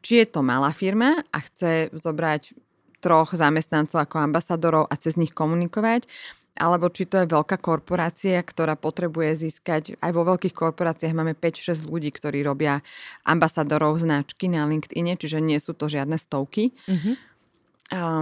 [0.00, 2.56] Či je to malá firma a chce zobrať
[2.98, 6.10] troch zamestnancov ako ambasadorov a cez nich komunikovať,
[6.58, 11.86] alebo či to je veľká korporácia, ktorá potrebuje získať, aj vo veľkých korporáciách máme 5-6
[11.86, 12.82] ľudí, ktorí robia
[13.22, 16.74] ambasadorov značky na LinkedIne, čiže nie sú to žiadne stovky.
[16.90, 17.14] Mm-hmm.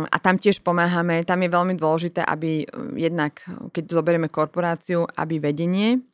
[0.06, 2.62] A tam tiež pomáhame, tam je veľmi dôležité, aby
[2.94, 3.42] jednak,
[3.74, 6.06] keď zoberieme korporáciu, aby vedenie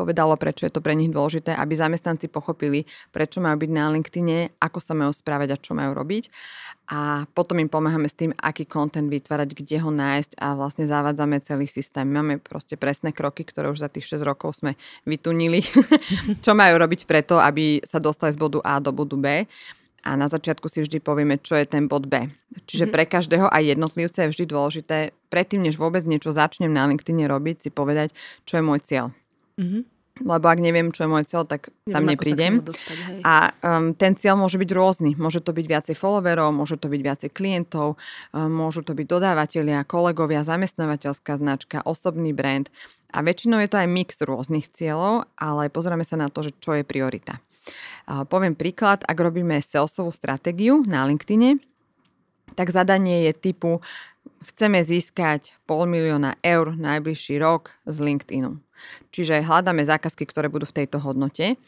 [0.00, 4.38] povedalo, prečo je to pre nich dôležité, aby zamestnanci pochopili, prečo majú byť na LinkedIne,
[4.56, 6.32] ako sa majú správať a čo majú robiť.
[6.90, 11.38] A potom im pomáhame s tým, aký content vytvárať, kde ho nájsť a vlastne zavádzame
[11.44, 12.08] celý systém.
[12.08, 15.62] Máme proste presné kroky, ktoré už za tých 6 rokov sme vytunili,
[16.44, 19.46] čo majú robiť preto, aby sa dostali z bodu A do bodu B
[20.04, 22.28] a na začiatku si vždy povieme, čo je ten bod B.
[22.64, 22.94] Čiže mm-hmm.
[22.94, 27.68] pre každého aj jednotlivca je vždy dôležité, predtým, než vôbec niečo začnem na LinkedIne robiť,
[27.68, 28.16] si povedať,
[28.48, 29.12] čo je môj cieľ.
[29.60, 29.82] Mm-hmm.
[30.20, 32.54] Lebo ak neviem, čo je môj cieľ, tak tam neviem, neprídem.
[32.60, 35.16] Dostať, a um, ten cieľ môže byť rôzny.
[35.16, 37.96] Môže to byť viacej followerov, môže to byť viacej klientov,
[38.36, 42.68] um, môžu to byť dodávateľia, kolegovia, zamestnávateľská značka, osobný brand.
[43.16, 46.76] A väčšinou je to aj mix rôznych cieľov, ale pozrieme sa na to, že čo
[46.76, 47.40] je priorita.
[48.04, 51.64] Uh, poviem príklad, ak robíme salesovú stratégiu na LinkedIne,
[52.60, 53.80] tak zadanie je typu
[54.44, 58.56] chceme získať pol milióna eur najbližší rok z LinkedInu.
[59.12, 61.60] Čiže hľadáme zákazky, ktoré budú v tejto hodnote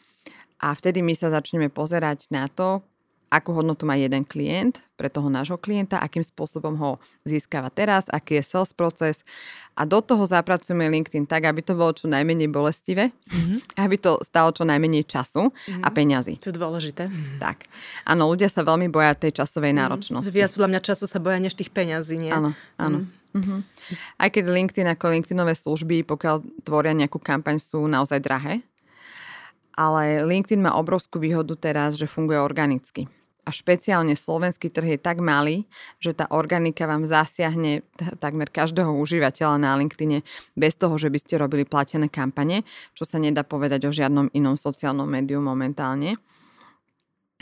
[0.57, 2.81] a vtedy my sa začneme pozerať na to,
[3.33, 8.37] akú hodnotu má jeden klient pre toho nášho klienta, akým spôsobom ho získava teraz, aký
[8.37, 9.25] je sales proces
[9.73, 13.81] a do toho zapracujeme LinkedIn tak, aby to bolo čo najmenej bolestivé, mm-hmm.
[13.81, 15.81] aby to stalo čo najmenej času mm-hmm.
[15.81, 16.37] a peňazí.
[16.45, 17.09] To je dôležité.
[17.41, 17.65] Tak.
[18.05, 19.81] Áno, ľudia sa veľmi boja tej časovej mm-hmm.
[19.81, 20.29] náročnosti.
[20.29, 22.29] Viac podľa mňa času sa boja než tých peňazí, nie?
[22.29, 23.09] Áno, áno.
[23.09, 23.21] Mm-hmm.
[23.33, 23.65] Uh-huh.
[24.21, 28.61] Aj keď LinkedIn ako LinkedInové služby, pokiaľ tvoria nejakú kampaň, sú naozaj drahé.
[29.73, 33.09] ale LinkedIn má obrovskú výhodu teraz, že funguje organicky
[33.43, 35.67] a špeciálne slovenský trh je tak malý,
[35.99, 37.83] že tá organika vám zasiahne
[38.23, 40.23] takmer každého užívateľa na LinkedIne
[40.55, 42.63] bez toho, že by ste robili platené kampane,
[42.95, 46.15] čo sa nedá povedať o žiadnom inom sociálnom médiu momentálne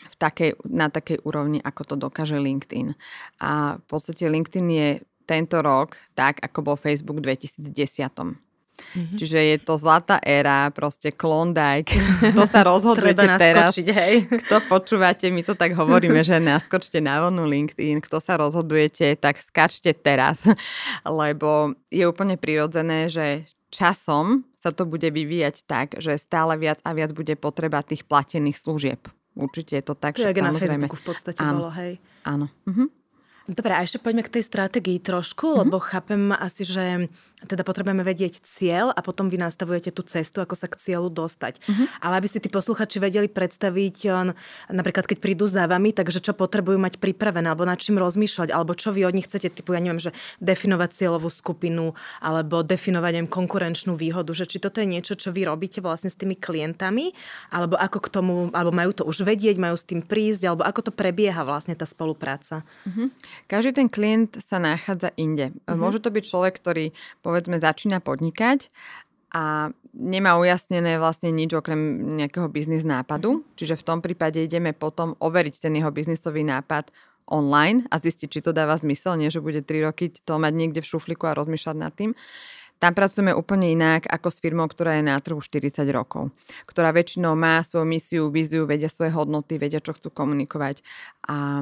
[0.02, 2.98] v takej, na takej úrovni, ako to dokáže LinkedIn.
[3.38, 4.90] A v podstate LinkedIn je
[5.30, 8.51] tento rok tak, ako bol Facebook v 2010.
[8.92, 9.18] Mm-hmm.
[9.18, 11.96] Čiže je to zlatá éra, proste Klondike.
[12.34, 13.78] Kto sa rozhodujete teraz?
[13.78, 14.28] hej.
[14.48, 18.04] Kto počúvate, my to tak hovoríme, že naskočte na vlnu LinkedIn.
[18.04, 20.46] Kto sa rozhodujete, tak skačte teraz.
[21.08, 26.94] Lebo je úplne prirodzené, že časom sa to bude vyvíjať tak, že stále viac a
[26.94, 29.02] viac bude potreba tých platených služieb.
[29.34, 30.52] Určite je to tak, že samozrejme...
[30.52, 31.98] na Facebooku v podstate áno, bolo, hej.
[32.28, 32.52] Áno.
[32.68, 33.02] Mhm.
[33.52, 35.62] Dobre, a ešte poďme k tej stratégii trošku, mm-hmm.
[35.66, 37.10] lebo chápem asi, že
[37.46, 41.58] teda potrebujeme vedieť cieľ a potom vy nastavujete tú cestu, ako sa k cieľu dostať.
[41.58, 41.88] Mm-hmm.
[42.06, 43.98] Ale aby si tí posluchači vedeli predstaviť,
[44.70, 48.78] napríklad keď prídu za vami, takže čo potrebujú mať pripravené, alebo nad čím rozmýšľať, alebo
[48.78, 53.32] čo vy od nich chcete, typu, ja neviem, že definovať cieľovú skupinu, alebo definovať neviem,
[53.32, 57.14] konkurenčnú výhodu, že či toto je niečo, čo vy robíte vlastne s tými klientami,
[57.50, 60.88] alebo ako k tomu, alebo majú to už vedieť, majú s tým prísť, alebo ako
[60.88, 62.62] to prebieha vlastne tá spolupráca.
[62.86, 63.08] Mm-hmm.
[63.50, 65.52] Každý ten klient sa nachádza inde.
[65.52, 65.78] Mm-hmm.
[65.78, 66.86] Môže to byť človek, ktorý
[67.32, 68.68] povedzme začína podnikať
[69.32, 71.80] a nemá ujasnené vlastne nič okrem
[72.20, 73.48] nejakého biznis nápadu.
[73.56, 76.92] Čiže v tom prípade ideme potom overiť ten jeho biznisový nápad
[77.32, 80.84] online a zistiť, či to dáva zmysel, nie že bude 3 roky to mať niekde
[80.84, 82.12] v šufliku a rozmýšľať nad tým.
[82.82, 86.34] Tam pracujeme úplne inak ako s firmou, ktorá je na trhu 40 rokov,
[86.66, 90.82] ktorá väčšinou má svoju misiu, víziu, vedia svoje hodnoty, vedia, čo chcú komunikovať
[91.30, 91.62] a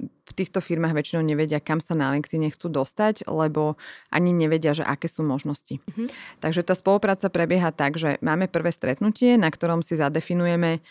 [0.00, 3.78] v týchto firmách väčšinou nevedia, kam sa na LinkedIn chcú dostať, lebo
[4.10, 5.78] ani nevedia, že aké sú možnosti.
[5.78, 6.06] Mm-hmm.
[6.40, 10.82] Takže tá spolupráca prebieha tak, že máme prvé stretnutie, na ktorom si zadefinujeme,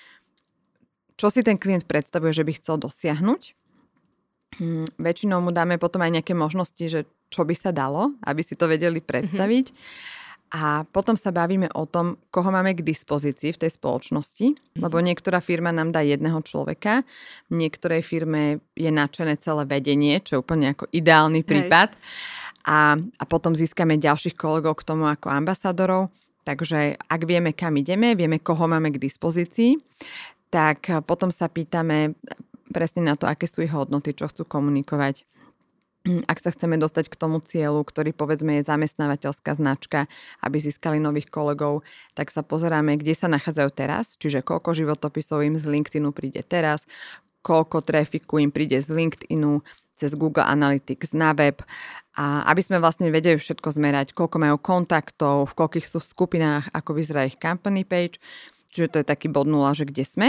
[1.18, 3.42] čo si ten klient predstavuje, že by chcel dosiahnuť.
[4.62, 8.54] Hm, väčšinou mu dáme potom aj nejaké možnosti, že čo by sa dalo, aby si
[8.54, 9.66] to vedeli predstaviť.
[9.74, 10.22] Mm-hmm.
[10.54, 14.86] A potom sa bavíme o tom, koho máme k dispozícii v tej spoločnosti, mhm.
[14.86, 17.02] lebo niektorá firma nám dá jedného človeka,
[17.50, 21.98] v niektorej firme je nadšené celé vedenie, čo je úplne ako ideálny prípad.
[22.64, 26.08] A, a potom získame ďalších kolegov k tomu ako ambasadorov.
[26.48, 29.80] Takže ak vieme, kam ideme, vieme, koho máme k dispozícii,
[30.48, 32.16] tak potom sa pýtame
[32.72, 35.28] presne na to, aké sú ich hodnoty, čo chcú komunikovať
[36.04, 40.12] ak sa chceme dostať k tomu cieľu, ktorý povedzme je zamestnávateľská značka,
[40.44, 45.56] aby získali nových kolegov, tak sa pozeráme, kde sa nachádzajú teraz, čiže koľko životopisov im
[45.56, 46.84] z LinkedInu príde teraz,
[47.40, 49.64] koľko trafiku im príde z LinkedInu,
[49.94, 51.62] cez Google Analytics na web.
[52.18, 56.98] A aby sme vlastne vedeli všetko zmerať, koľko majú kontaktov, v koľkých sú skupinách, ako
[56.98, 58.18] vyzerá ich company page,
[58.74, 60.28] čiže to je taký bod nula, že kde sme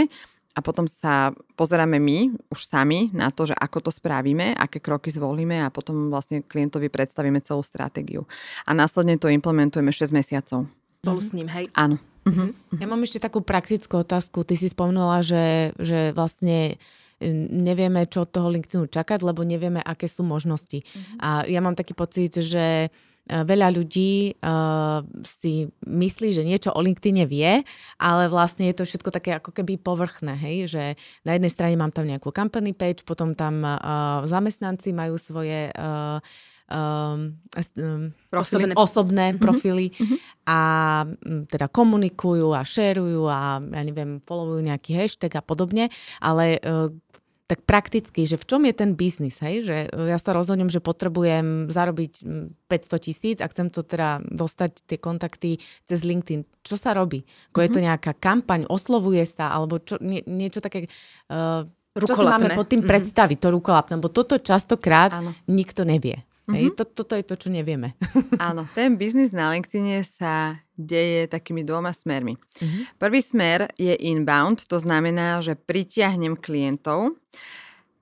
[0.55, 5.11] a potom sa pozeráme my už sami na to, že ako to spravíme, aké kroky
[5.11, 8.23] zvolíme a potom vlastne klientovi predstavíme celú stratégiu.
[8.63, 10.71] A následne to implementujeme 6 mesiacov.
[11.03, 11.67] Spolu s ním, hej?
[11.75, 11.99] Áno.
[12.25, 12.55] Uh-huh.
[12.79, 14.47] Ja mám ešte takú praktickú otázku.
[14.47, 16.81] Ty si spomenula, že, že vlastne
[17.21, 20.81] e, nevieme, čo od toho LinkedInu čakať, lebo nevieme, aké sú možnosti.
[20.81, 21.21] Uh-huh.
[21.21, 22.89] A ja mám taký pocit, že
[23.25, 27.65] veľa ľudí uh, si myslí, že niečo o LinkedIne vie,
[27.97, 30.69] ale vlastne je to všetko také ako keby povrchné, hej?
[30.69, 30.83] že
[31.25, 36.21] na jednej strane mám tam nejakú company page, potom tam uh, zamestnanci majú svoje uh,
[36.69, 37.33] um,
[37.77, 39.41] um, profily, osobné, osobné mm-hmm.
[39.41, 40.17] profily mm-hmm.
[40.45, 40.59] a
[41.09, 45.89] um, teda komunikujú a šerujú a ja neviem, followujú nejaký hashtag a podobne,
[46.21, 46.89] ale uh,
[47.45, 49.61] tak prakticky, že v čom je ten biznis, hej?
[49.61, 52.25] že e, ja sa rozhodnem, že potrebujem zarobiť
[52.65, 56.41] 500 tisíc a chcem to teda dostať tie kontakty cez LinkedIn.
[56.65, 57.21] Čo sa robí?
[57.53, 57.61] Ako mm-hmm.
[57.61, 57.85] je to mhm.
[57.85, 60.89] nejaká kampaň, oslovuje sa, alebo čo, nie, niečo také...
[61.29, 62.91] Uh, čo si máme pod tým mm-hmm.
[62.91, 65.31] predstaviť, to rukolapné, lebo toto častokrát Áno.
[65.47, 66.27] nikto nevie.
[66.45, 66.55] Mm-hmm.
[66.61, 67.97] Hej, to, toto je to, čo nevieme.
[68.37, 72.37] Áno, ten biznis na LinkedIn sa deje takými dvoma smermi.
[72.37, 73.01] Mm-hmm.
[73.01, 77.17] Prvý smer je inbound, to znamená, že pritiahnem klientov.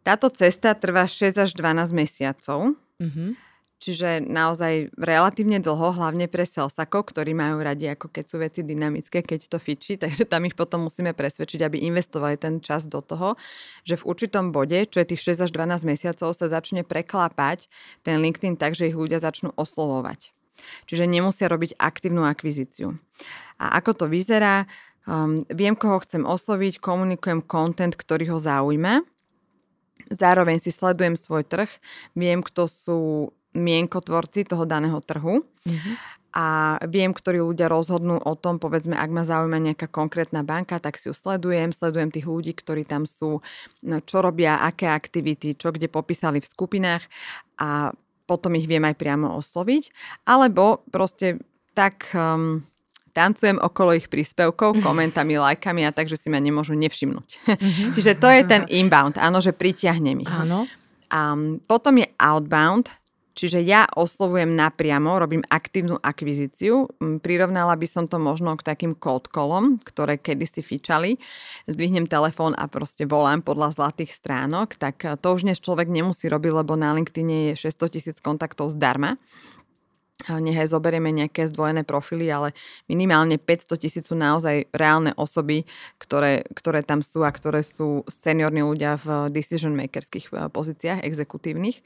[0.04, 2.76] Táto cesta trvá 6 až 12 mesiacov.
[3.00, 3.53] Mm-hmm
[3.84, 9.20] Čiže naozaj relatívne dlho, hlavne pre salesakov, ktorí majú radi, ako keď sú veci dynamické,
[9.20, 13.36] keď to fičí, takže tam ich potom musíme presvedčiť, aby investovali ten čas do toho,
[13.84, 17.68] že v určitom bode, čo je tých 6 až 12 mesiacov, sa začne preklápať
[18.08, 20.32] ten LinkedIn tak, že ich ľudia začnú oslovovať.
[20.88, 22.96] Čiže nemusia robiť aktívnu akvizíciu.
[23.60, 24.64] A ako to vyzerá?
[25.04, 29.04] Um, viem, koho chcem osloviť, komunikujem content, ktorý ho zaujíma.
[30.08, 31.68] Zároveň si sledujem svoj trh,
[32.16, 33.00] viem, kto sú
[33.54, 35.46] mienkotvorci toho daného trhu.
[35.64, 35.96] Mm-hmm.
[36.34, 40.98] a viem, ktorí ľudia rozhodnú o tom, povedzme, ak ma zaujíma nejaká konkrétna banka, tak
[40.98, 43.46] si ju sledujem, sledujem tých ľudí, ktorí tam sú,
[43.86, 47.06] no, čo robia, aké aktivity, čo kde popísali v skupinách
[47.62, 47.94] a
[48.26, 49.94] potom ich viem aj priamo osloviť.
[50.26, 51.38] Alebo proste
[51.78, 52.66] tak um,
[53.14, 57.30] tancujem okolo ich príspevkov, komentami, lajkami a takže si ma nemôžu nevšimnúť.
[57.46, 57.88] Mm-hmm.
[57.96, 60.34] Čiže to je ten inbound, áno, že pritiahnem ich.
[60.34, 60.66] Áno.
[61.14, 61.38] A
[61.70, 62.90] potom je outbound,
[63.34, 66.86] Čiže ja oslovujem napriamo, robím aktívnu akvizíciu.
[67.02, 71.18] Mm, prirovnala by som to možno k takým cold callom, ktoré kedysi fičali.
[71.66, 74.78] Zdvihnem telefón a proste volám podľa zlatých stránok.
[74.78, 78.70] Tak eh, to už dnes človek nemusí robiť, lebo na LinkedIn je 600 tisíc kontaktov
[78.70, 79.18] zdarma.
[80.24, 82.56] Nechaj zoberieme nejaké zdvojené profily, ale
[82.88, 85.68] minimálne 500 tisíc sú naozaj reálne osoby,
[86.00, 91.82] ktoré, ktoré tam sú a ktoré sú seniorní ľudia v decision makerských eh, pozíciách exekutívnych.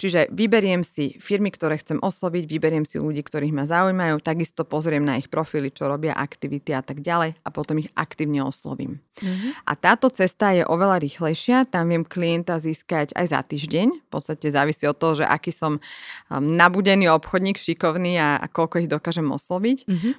[0.00, 5.04] Čiže vyberiem si firmy, ktoré chcem osloviť, vyberiem si ľudí, ktorých ma zaujímajú, takisto pozriem
[5.04, 8.98] na ich profily, čo robia, aktivity a tak ďalej a potom ich aktívne oslovím.
[9.20, 9.68] Mm-hmm.
[9.68, 14.48] A táto cesta je oveľa rýchlejšia, tam viem klienta získať aj za týždeň, v podstate
[14.48, 15.80] závisí od toho, že aký som um,
[16.40, 19.86] nabudený obchodník, šikovný a, a koľko ich dokážem osloviť.
[19.86, 20.14] Mm-hmm.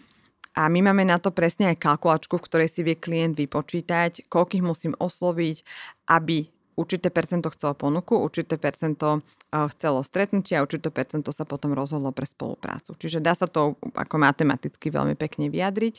[0.54, 4.62] A my máme na to presne aj kalkulačku, v ktorej si vie klient vypočítať, koľkých
[4.62, 5.66] musím osloviť,
[6.14, 11.74] aby určité percento chcelo ponuku, určité percento eh, chcelo stretnutie a určité percento sa potom
[11.74, 12.96] rozhodlo pre spoluprácu.
[12.98, 15.96] Čiže dá sa to ako matematicky veľmi pekne vyjadriť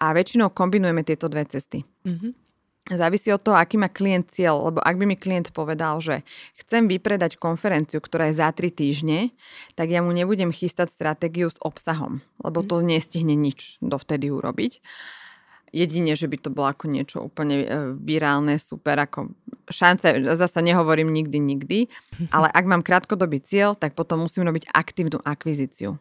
[0.00, 1.86] a väčšinou kombinujeme tieto dve cesty.
[2.04, 2.44] Mm-hmm.
[2.84, 6.20] Závisí od toho, aký má klient cieľ, lebo ak by mi klient povedal, že
[6.60, 9.32] chcem vypredať konferenciu, ktorá je za 3 týždne,
[9.72, 14.84] tak ja mu nebudem chystať stratégiu s obsahom, lebo to nestihne nič dovtedy urobiť.
[15.74, 17.66] Jedine, že by to bolo ako niečo úplne e,
[17.98, 19.34] virálne, super, ako
[19.66, 20.06] šance,
[20.38, 21.78] zase nehovorím nikdy, nikdy,
[22.34, 25.98] ale ak mám krátkodobý cieľ, tak potom musím robiť aktívnu akvizíciu.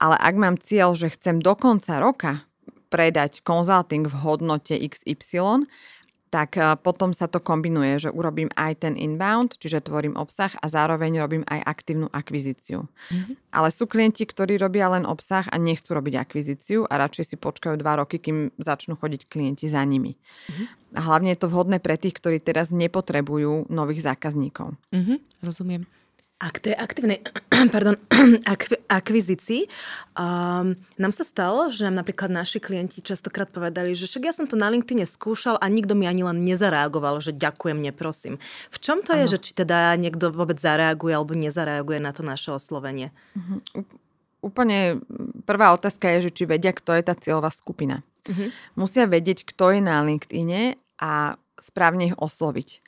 [0.00, 2.48] Ale ak mám cieľ, že chcem do konca roka
[2.88, 5.68] predať consulting v hodnote XY,
[6.32, 10.66] tak e, potom sa to kombinuje, že urobím aj ten inbound, čiže tvorím obsah a
[10.72, 12.88] zároveň robím aj aktívnu akvizíciu.
[12.88, 13.52] Mm-hmm.
[13.52, 17.76] Ale sú klienti, ktorí robia len obsah a nechcú robiť akvizíciu a radšej si počkajú
[17.76, 20.16] dva roky, kým začnú chodiť klienti za nimi.
[20.16, 20.96] Mm-hmm.
[20.96, 24.72] A hlavne je to vhodné pre tých, ktorí teraz nepotrebujú nových zákazníkov.
[24.88, 25.84] Mm-hmm, rozumiem.
[26.42, 27.22] A k tej aktívnej
[27.74, 27.94] pardon,
[28.52, 29.70] ak, akvizícii
[30.18, 34.50] um, nám sa stalo, že nám napríklad naši klienti častokrát povedali, že však ja som
[34.50, 38.42] to na LinkedIn skúšal a nikto mi ani len nezareagoval, že ďakujem, neprosím.
[38.74, 39.22] V čom to ano.
[39.22, 43.14] je, že či teda niekto vôbec zareaguje alebo nezareaguje na to naše oslovenie?
[43.38, 43.86] Uh-huh.
[44.42, 44.98] Úplne
[45.46, 48.02] prvá otázka je, že či vedia, kto je tá cieľová skupina.
[48.26, 48.50] Uh-huh.
[48.74, 52.82] Musia vedieť, kto je na LinkedIne a správne ich osloviť.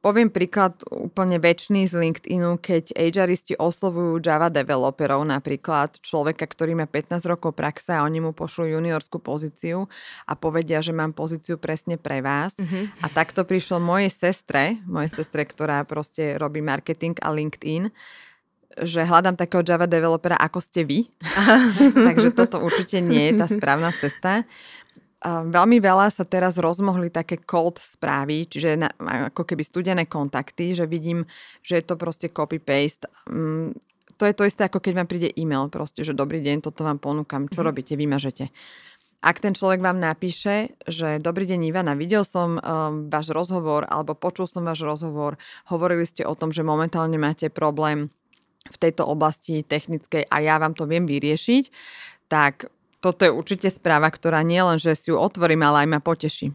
[0.00, 6.88] Poviem príklad úplne väčší z LinkedInu, keď HRisti oslovujú Java developerov, napríklad človeka, ktorý má
[6.88, 9.90] 15 rokov praxe a oni mu pošlú juniorskú pozíciu
[10.24, 12.56] a povedia, že mám pozíciu presne pre vás.
[12.56, 13.04] Mm-hmm.
[13.04, 17.92] A takto prišlo mojej sestre, mojej sestre, ktorá proste robí marketing a LinkedIn,
[18.80, 21.04] že hľadám takého Java developera, ako ste vy.
[22.08, 24.48] Takže toto určite nie je tá správna cesta.
[25.22, 28.90] Veľmi veľa sa teraz rozmohli také cold správy, čiže na,
[29.30, 31.22] ako keby studené kontakty, že vidím,
[31.62, 33.06] že je to proste copy-paste.
[33.30, 33.70] Um,
[34.18, 36.98] to je to isté, ako keď vám príde e-mail proste, že dobrý deň, toto vám
[36.98, 37.66] ponúkam, čo mm.
[37.66, 38.50] robíte, vymažete.
[39.22, 44.18] Ak ten človek vám napíše, že dobrý deň Ivana, videl som um, váš rozhovor alebo
[44.18, 45.38] počul som váš rozhovor,
[45.70, 48.10] hovorili ste o tom, že momentálne máte problém
[48.66, 51.64] v tejto oblasti technickej a ja vám to viem vyriešiť,
[52.26, 52.66] tak
[53.02, 56.54] toto je určite správa, ktorá nie len, že si ju otvorím, ale aj ma poteší.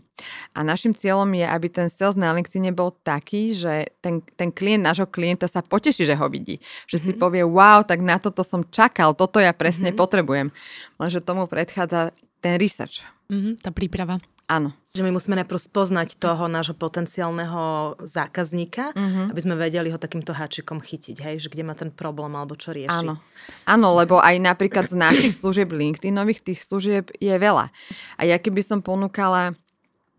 [0.55, 4.79] A našim cieľom je, aby ten sales na LinkedIn bol taký, že ten, ten klient
[4.79, 6.63] nášho klienta sa poteší, že ho vidí.
[6.87, 7.05] Že mm-hmm.
[7.05, 7.19] si mhm.
[7.19, 9.99] povie, wow, tak na toto som čakal, toto ja presne mm-hmm.
[9.99, 10.47] potrebujem.
[10.95, 13.03] Lenže tomu predchádza ten research.
[13.27, 14.23] Mm-hmm, tá príprava.
[14.47, 14.71] Áno.
[14.97, 19.29] Že my musíme najprv spoznať toho nášho potenciálneho zákazníka, uh-huh.
[19.29, 21.35] aby sme vedeli ho takýmto háčikom chytiť, hej?
[21.45, 23.05] že kde má ten problém alebo čo rieši.
[23.05, 23.21] Áno.
[23.69, 27.69] Áno, lebo aj napríklad z našich služieb LinkedInových tých služieb je veľa.
[28.17, 29.53] A ja keby som ponúkala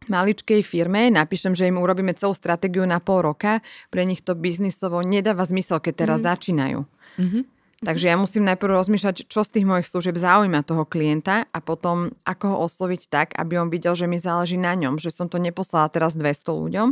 [0.06, 3.60] maličkej firme, napíšem, že im urobíme celú stratégiu na pol roka,
[3.90, 6.26] pre nich to biznisovo nedáva zmysel, keď teraz mm.
[6.30, 6.80] začínajú.
[7.18, 7.42] Mm-hmm.
[7.78, 12.10] Takže ja musím najprv rozmýšľať, čo z tých mojich služieb zaujíma toho klienta a potom
[12.26, 15.38] ako ho osloviť tak, aby on videl, že mi záleží na ňom, že som to
[15.38, 16.88] neposlala teraz 200 ľuďom,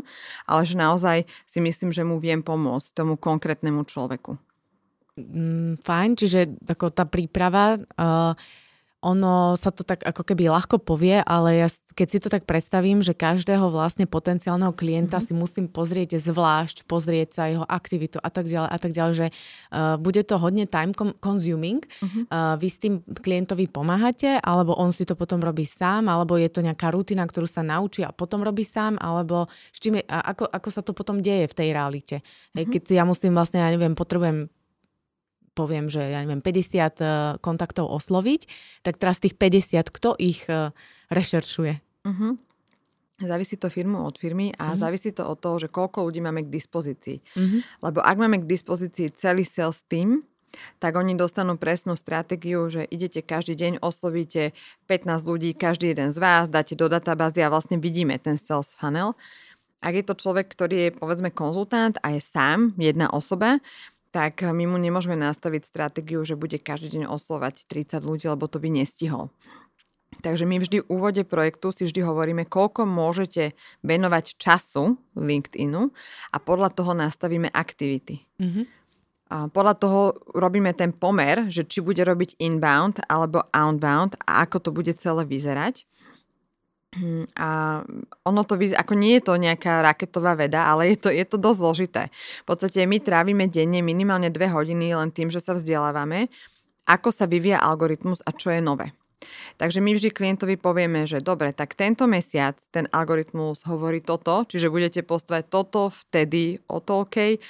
[0.47, 4.39] ale že naozaj si myslím, že mu viem pomôcť tomu konkrétnemu človeku.
[5.19, 7.83] Mm, fajn, čiže ako tá príprava...
[7.99, 8.39] Uh
[9.07, 13.01] ono sa to tak ako keby ľahko povie, ale ja keď si to tak predstavím,
[13.01, 15.33] že každého vlastne potenciálneho klienta mm-hmm.
[15.33, 19.27] si musím pozrieť zvlášť, pozrieť sa jeho aktivitu a tak ďalej a tak ďalej, že
[19.33, 20.93] uh, bude to hodne time
[21.25, 21.81] consuming.
[21.81, 22.29] Mm-hmm.
[22.29, 26.53] Uh, vy s tým klientovi pomáhate, alebo on si to potom robí sám, alebo je
[26.53, 30.53] to nejaká rutina, ktorú sa naučí a potom robí sám, alebo s čím je, ako,
[30.53, 32.17] ako sa to potom deje v tej realite.
[32.53, 32.69] Mm-hmm.
[32.77, 34.53] Keď ja musím vlastne, ja neviem, potrebujem
[35.57, 37.07] poviem, že ja neviem, 50 e,
[37.41, 38.45] kontaktov osloviť,
[38.85, 40.77] tak teraz tých 50, kto ich e,
[41.09, 41.73] rešeršuje?
[42.05, 42.37] Uh-huh.
[43.17, 44.85] Závisí to firmu od firmy a uh-huh.
[44.85, 47.25] závisí to od toho, že koľko ľudí máme k dispozícii.
[47.25, 47.65] Uh-huh.
[47.81, 50.21] Lebo ak máme k dispozícii celý sales team,
[50.81, 54.57] tak oni dostanú presnú stratégiu, že idete každý deň, oslovíte
[54.89, 59.17] 15 ľudí, každý jeden z vás, dáte do databázy a vlastne vidíme ten sales funnel.
[59.85, 63.61] Ak je to človek, ktorý je povedzme konzultant a je sám, jedna osoba,
[64.17, 68.57] tak my mu nemôžeme nastaviť stratégiu, že bude každý deň oslovať 30 ľudí, lebo to
[68.57, 69.29] by nestihol.
[70.25, 73.53] Takže my vždy v úvode projektu si vždy hovoríme, koľko môžete
[73.85, 75.93] venovať času LinkedInu
[76.33, 78.25] a podľa toho nastavíme aktivity.
[78.41, 78.65] Mm-hmm.
[79.27, 80.01] A podľa toho
[80.33, 85.29] robíme ten pomer, že či bude robiť inbound alebo outbound a ako to bude celé
[85.29, 85.85] vyzerať.
[86.97, 87.49] Hm, a
[88.25, 91.59] ono to ako nie je to nejaká raketová veda, ale je to, je to dosť
[91.61, 92.03] zložité.
[92.41, 96.33] V podstate my trávime denne minimálne dve hodiny len tým, že sa vzdelávame,
[96.89, 98.97] ako sa vyvíja algoritmus a čo je nové.
[99.61, 104.73] Takže my vždy klientovi povieme, že dobre, tak tento mesiac ten algoritmus hovorí toto, čiže
[104.73, 107.41] budete postovať toto vtedy o toľkej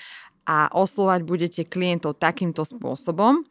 [0.46, 3.46] a oslovať budete klientov takýmto spôsobom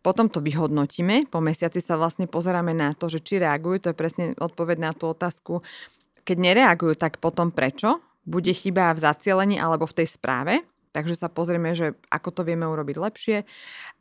[0.00, 4.00] potom to vyhodnotíme, po mesiaci sa vlastne pozeráme na to, že či reagujú, to je
[4.00, 5.60] presne odpoveď na tú otázku.
[6.22, 7.98] Keď nereagujú, tak potom prečo?
[8.28, 10.60] Bude chyba v zacielení alebo v tej správe?
[10.98, 13.36] Takže sa pozrieme, že ako to vieme urobiť lepšie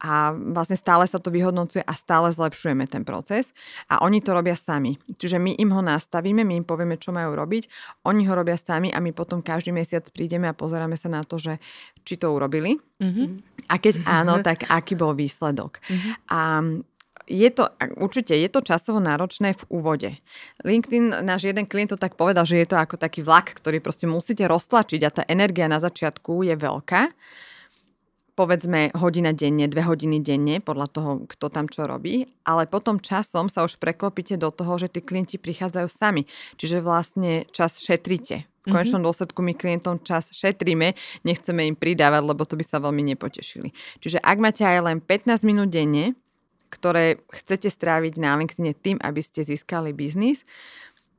[0.01, 3.53] a vlastne stále sa to vyhodnocuje a stále zlepšujeme ten proces
[3.85, 4.97] a oni to robia sami.
[5.05, 7.69] Čiže my im ho nastavíme, my im povieme, čo majú robiť,
[8.09, 11.37] oni ho robia sami a my potom každý mesiac prídeme a pozeráme sa na to,
[11.37, 11.61] že
[12.01, 12.81] či to urobili.
[12.97, 13.69] Mm-hmm.
[13.69, 15.77] A keď áno, tak aký bol výsledok.
[15.77, 16.13] Mm-hmm.
[16.33, 16.39] A
[17.27, 17.67] je to,
[17.99, 20.09] určite je to časovo náročné v úvode.
[20.63, 24.07] LinkedIn, náš jeden klient to tak povedal, že je to ako taký vlak, ktorý proste
[24.07, 27.11] musíte roztlačiť a tá energia na začiatku je veľká.
[28.37, 32.29] Povedzme hodina denne, dve hodiny denne, podľa toho, kto tam čo robí.
[32.45, 36.29] Ale potom časom sa už preklopíte do toho, že tí klienti prichádzajú sami.
[36.55, 38.45] Čiže vlastne čas šetríte.
[38.67, 39.07] V konečnom mm-hmm.
[39.09, 43.73] dôsledku my klientom čas šetríme, nechceme im pridávať, lebo to by sa veľmi nepotešili.
[44.05, 46.13] Čiže ak máte aj len 15 minút denne,
[46.69, 50.43] ktoré chcete stráviť na LinkedIn tým, aby ste získali biznis,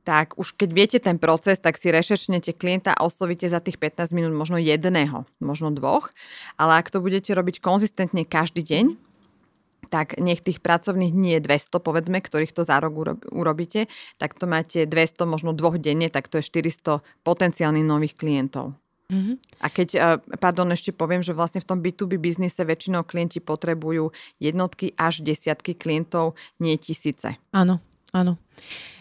[0.07, 4.09] tak už keď viete ten proces, tak si rešeršnete klienta a oslovíte za tých 15
[4.09, 6.09] minút možno jedného, možno dvoch.
[6.57, 8.85] Ale ak to budete robiť konzistentne každý deň,
[9.93, 13.85] tak nech tých pracovných dní je 200, povedzme, ktorých to za rok urobíte,
[14.21, 18.77] tak to máte 200, možno dvoch denne, tak to je 400 potenciálnych nových klientov.
[19.09, 19.35] Mm-hmm.
[19.65, 24.13] A keď, eh, pardon, ešte poviem, že vlastne v tom B2B biznise väčšinou klienti potrebujú
[24.37, 27.41] jednotky až desiatky klientov, nie tisíce.
[27.49, 27.81] Áno,
[28.13, 28.37] áno.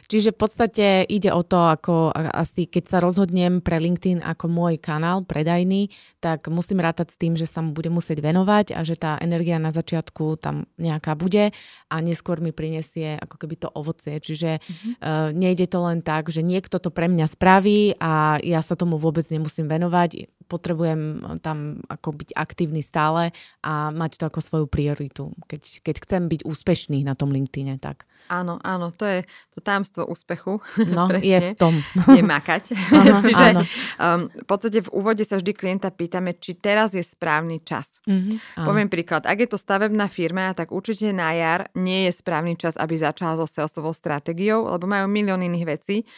[0.09, 4.81] Čiže v podstate ide o to, ako asi keď sa rozhodnem pre LinkedIn ako môj
[4.81, 5.93] kanál predajný,
[6.25, 9.61] tak musím rátať s tým, že sa mu bude musieť venovať a že tá energia
[9.61, 11.53] na začiatku tam nejaká bude
[11.93, 14.17] a neskôr mi prinesie ako keby to ovocie.
[14.17, 14.93] Čiže mm-hmm.
[14.97, 18.97] uh, nejde to len tak, že niekto to pre mňa spraví a ja sa tomu
[18.97, 20.33] vôbec nemusím venovať.
[20.49, 26.23] Potrebujem tam ako byť aktívny stále a mať to ako svoju prioritu, keď, keď chcem
[26.33, 27.77] byť úspešný na tom LinkedIne.
[27.77, 28.09] Tak.
[28.29, 30.53] Áno, áno, to je to tamstvo tajomstvo úspechu.
[30.89, 31.75] No, je v tom.
[32.19, 32.73] je makať.
[32.91, 33.61] Áno, Čiže áno.
[34.01, 38.01] Um, v podstate v úvode sa vždy klienta pýtame, či teraz je správny čas.
[38.09, 39.29] Mm-hmm, Poviem príklad.
[39.29, 43.37] Ak je to stavebná firma, tak určite na jar nie je správny čas, aby začala
[43.37, 46.09] so salesovou stratégiou, lebo majú milión iných vecí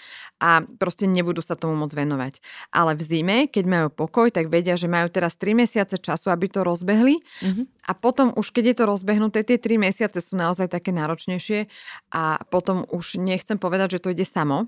[0.40, 2.34] a proste nebudú sa tomu môcť venovať.
[2.72, 6.48] Ale v zime, keď majú pokoj, tak vedia, že majú teraz 3 mesiace času, aby
[6.48, 7.64] to rozbehli mm-hmm.
[7.90, 11.68] a potom už keď je to rozbehnuté, tie 3 mesiace sú naozaj také náročnejšie
[12.16, 14.66] a potom už nechcem povedať, že to ide samo,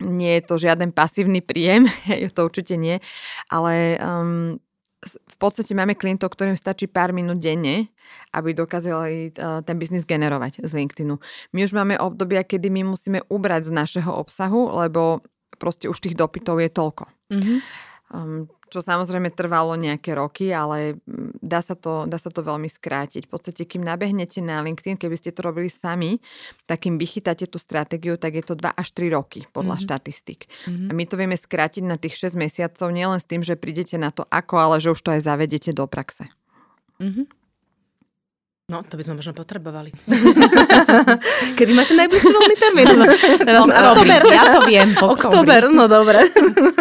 [0.00, 1.86] nie je to žiaden pasívny príjem,
[2.36, 2.98] to určite nie,
[3.52, 4.58] ale um,
[5.10, 7.90] v podstate máme klientov, ktorým stačí pár minút denne,
[8.30, 11.18] aby dokázali uh, ten biznis generovať z LinkedInu.
[11.50, 15.26] My už máme obdobia, kedy my musíme ubrať z našeho obsahu, lebo
[15.58, 17.04] proste už tých dopytov je toľko.
[17.34, 17.58] Mm-hmm.
[18.14, 22.72] Um, čo samozrejme trvalo nejaké roky, ale mm, dá sa, to, dá sa to veľmi
[22.72, 23.28] skrátiť.
[23.28, 26.24] V podstate, kým nabehnete na LinkedIn, keby ste to robili sami,
[26.64, 29.92] tak kým vychytáte tú stratégiu, tak je to 2 až 3 roky podľa mm-hmm.
[29.92, 30.48] štatistik.
[30.64, 30.88] Mm-hmm.
[30.88, 34.08] A my to vieme skrátiť na tých 6 mesiacov, nielen s tým, že prídete na
[34.08, 36.32] to ako, ale že už to aj zavedete do praxe.
[36.96, 37.41] Mm-hmm.
[38.70, 39.90] No, to by sme možno potrebovali.
[41.58, 42.86] Kedy máte najbližší voľný termín?
[43.68, 44.88] Oktober, ja to viem.
[44.96, 46.30] Oktober, no dobre.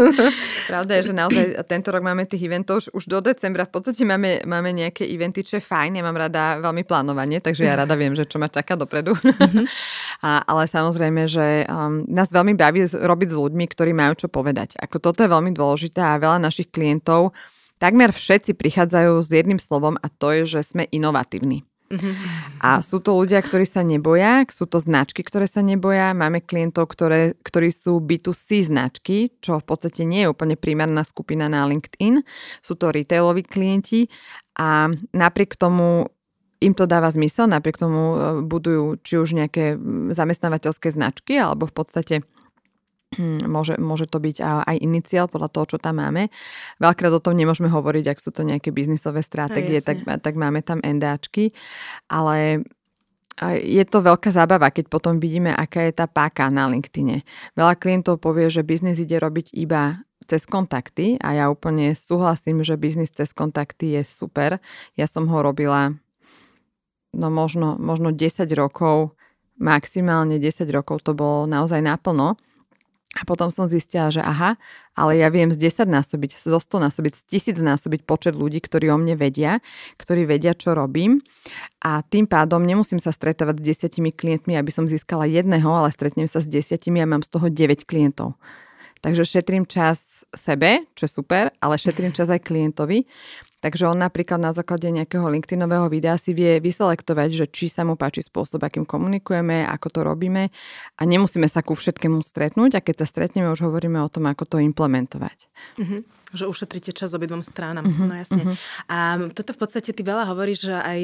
[0.72, 3.66] Pravda je, že naozaj tento rok máme tých eventov už do decembra.
[3.66, 5.98] V podstate máme, máme nejaké eventy, čo je fajn.
[6.00, 9.18] Ja mám rada veľmi plánovanie, takže ja rada viem, že čo ma čaká dopredu.
[9.18, 9.66] Mm-hmm.
[10.22, 14.78] A, ale samozrejme, že um, nás veľmi baví robiť s ľuďmi, ktorí majú čo povedať.
[14.78, 17.34] Ako toto je veľmi dôležité a veľa našich klientov
[17.82, 21.66] Takmer všetci prichádzajú s jedným slovom a to je, že sme inovatívni.
[22.62, 26.16] A sú to ľudia, ktorí sa neboja, sú to značky, ktoré sa neboja.
[26.16, 31.52] Máme klientov, ktoré, ktorí sú B2C značky, čo v podstate nie je úplne primárna skupina
[31.52, 32.24] na LinkedIn.
[32.64, 34.08] Sú to retailoví klienti
[34.56, 36.08] a napriek tomu
[36.62, 39.82] im to dáva zmysel, napriek tomu e, budujú či už nejaké
[40.14, 42.16] zamestnávateľské značky alebo v podstate
[43.20, 46.32] môže, môže to byť aj iniciál podľa toho, čo tam máme.
[46.80, 50.80] Veľkrát o tom nemôžeme hovoriť, ak sú to nejaké biznisové stratégie, tak, tak máme tam
[50.80, 51.52] NDAčky,
[52.08, 52.64] ale
[53.58, 57.26] je to veľká zábava, keď potom vidíme, aká je tá páka na LinkedIne.
[57.58, 62.78] Veľa klientov povie, že biznis ide robiť iba cez kontakty a ja úplne súhlasím, že
[62.78, 64.62] biznis cez kontakty je super.
[64.96, 65.98] Ja som ho robila
[67.12, 69.18] no možno, možno 10 rokov,
[69.60, 72.40] maximálne 10 rokov to bolo naozaj naplno.
[73.12, 74.56] A potom som zistila, že aha,
[74.96, 78.88] ale ja viem z 10 násobiť, zo 100 násobiť, z 1000 násobiť počet ľudí, ktorí
[78.88, 79.60] o mne vedia,
[80.00, 81.20] ktorí vedia, čo robím.
[81.84, 86.24] A tým pádom nemusím sa stretávať s desiatimi klientmi, aby som získala jedného, ale stretnem
[86.32, 88.40] sa s desiatimi a mám z toho 9 klientov.
[89.04, 93.04] Takže šetrím čas sebe, čo je super, ale šetrím čas aj klientovi.
[93.62, 97.94] Takže on napríklad na základe nejakého LinkedInového videa si vie vyselektovať, že či sa mu
[97.94, 100.50] páči spôsob, akým komunikujeme, ako to robíme
[100.98, 104.50] a nemusíme sa ku všetkému stretnúť a keď sa stretneme, už hovoríme o tom, ako
[104.50, 105.46] to implementovať.
[105.78, 106.21] Mm-hmm.
[106.32, 107.86] Že ušetríte čas obidvom stranám.
[107.88, 108.44] Uh-huh, no jasne.
[108.44, 108.56] Uh-huh.
[108.88, 108.98] A
[109.36, 111.00] toto v podstate ty veľa hovoríš, že aj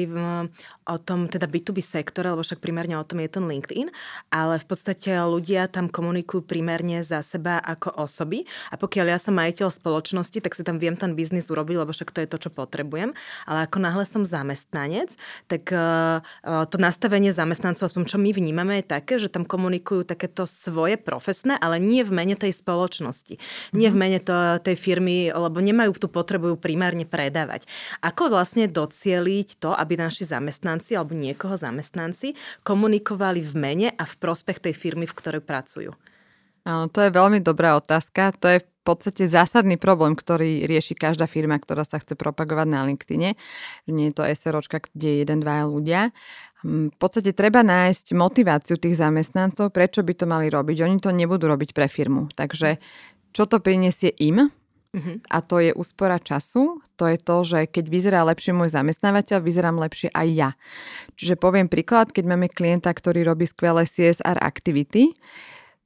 [0.88, 3.92] o tom teda B2B sektore, lebo však primárne o tom je ten LinkedIn,
[4.32, 9.36] ale v podstate ľudia tam komunikujú primárne za seba ako osoby a pokiaľ ja som
[9.36, 12.50] majiteľ spoločnosti, tak si tam viem ten biznis urobiť, lebo však to je to, čo
[12.50, 13.12] potrebujem.
[13.44, 15.12] Ale ako náhle som zamestnanec,
[15.44, 16.24] tak uh,
[16.72, 21.60] to nastavenie zamestnancov, aspoň čo my vnímame, je také, že tam komunikujú takéto svoje profesné,
[21.60, 23.36] ale nie v mene tej spoločnosti.
[23.76, 27.66] Nie v mene to, tej firmy lebo nemajú tú potrebu primárne predávať.
[28.04, 34.14] Ako vlastne docieliť to, aby naši zamestnanci alebo niekoho zamestnanci komunikovali v mene a v
[34.22, 35.90] prospech tej firmy, v ktorej pracujú?
[36.68, 38.36] Áno, to je veľmi dobrá otázka.
[38.44, 42.84] To je v podstate zásadný problém, ktorý rieši každá firma, ktorá sa chce propagovať na
[42.84, 43.40] LinkedIne.
[43.88, 46.12] Nie je to SROčka, kde je jeden, dva ľudia.
[46.60, 50.76] Hm, v podstate treba nájsť motiváciu tých zamestnancov, prečo by to mali robiť.
[50.84, 52.28] Oni to nebudú robiť pre firmu.
[52.36, 52.76] Takže
[53.32, 54.52] čo to prinesie im,
[54.88, 55.20] Uh-huh.
[55.28, 59.76] A to je úspora času, to je to, že keď vyzerá lepšie môj zamestnávateľ, vyzerám
[59.76, 60.50] lepšie aj ja.
[61.20, 65.12] Čiže poviem príklad, keď máme klienta, ktorý robí skvelé CSR aktivity,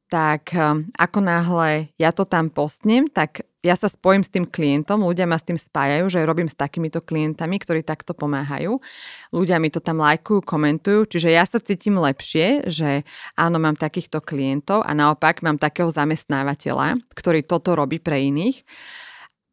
[0.07, 5.07] tak um, ako náhle ja to tam postnem, tak ja sa spojím s tým klientom,
[5.07, 8.83] ľudia ma s tým spájajú, že robím s takýmito klientami, ktorí takto pomáhajú.
[9.31, 13.07] Ľudia mi to tam lajkujú, komentujú, čiže ja sa cítim lepšie, že
[13.39, 18.67] áno, mám takýchto klientov a naopak mám takého zamestnávateľa, ktorý toto robí pre iných.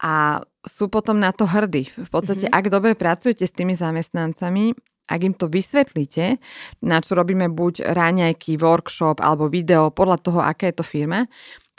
[0.02, 1.94] A sú potom na to hrdí.
[1.94, 2.60] V podstate, mm-hmm.
[2.66, 4.74] ak dobre pracujete s tými zamestnancami,
[5.10, 6.38] ak im to vysvetlíte,
[6.86, 11.26] na čo robíme buď ráňajky, workshop alebo video, podľa toho, aká je to firma,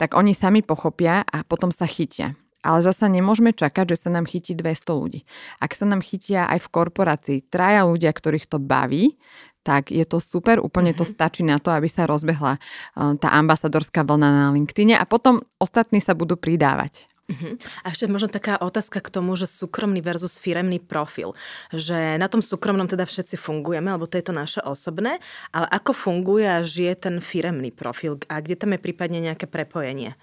[0.01, 2.33] tak oni sami pochopia a potom sa chytia.
[2.65, 5.29] Ale zasa nemôžeme čakať, že sa nám chytí 200 ľudí.
[5.61, 9.21] Ak sa nám chytia aj v korporácii traja ľudia, ktorých to baví,
[9.61, 11.11] tak je to super, úplne to mhm.
[11.13, 16.01] stačí na to, aby sa rozbehla eh, tá ambasadorská vlna na LinkedIne a potom ostatní
[16.01, 17.05] sa budú pridávať.
[17.31, 17.55] Uh-huh.
[17.87, 21.31] A ešte možno taká otázka k tomu, že súkromný versus firemný profil.
[21.71, 25.23] Že na tom súkromnom teda všetci fungujeme, alebo to je to naše osobné,
[25.55, 30.19] ale ako funguje a žije ten firemný profil a kde tam je prípadne nejaké prepojenie?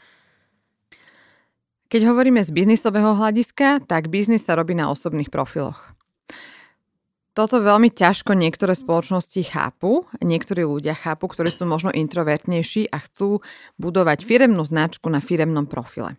[1.89, 5.97] Keď hovoríme z biznisového hľadiska, tak biznis sa robí na osobných profiloch.
[7.33, 13.41] Toto veľmi ťažko niektoré spoločnosti chápu, niektorí ľudia chápu, ktorí sú možno introvertnejší a chcú
[13.79, 16.19] budovať firemnú značku na firemnom profile.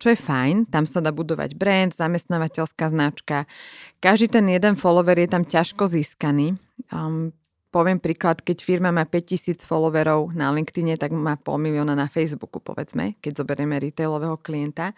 [0.00, 3.44] Čo je fajn, tam sa dá budovať brand, zamestnávateľská značka.
[4.00, 6.56] Každý ten jeden follower je tam ťažko získaný.
[6.88, 7.36] Um,
[7.68, 12.64] poviem príklad, keď firma má 5000 followerov na LinkedIne, tak má pol milióna na Facebooku,
[12.64, 14.96] povedzme, keď zoberieme retailového klienta.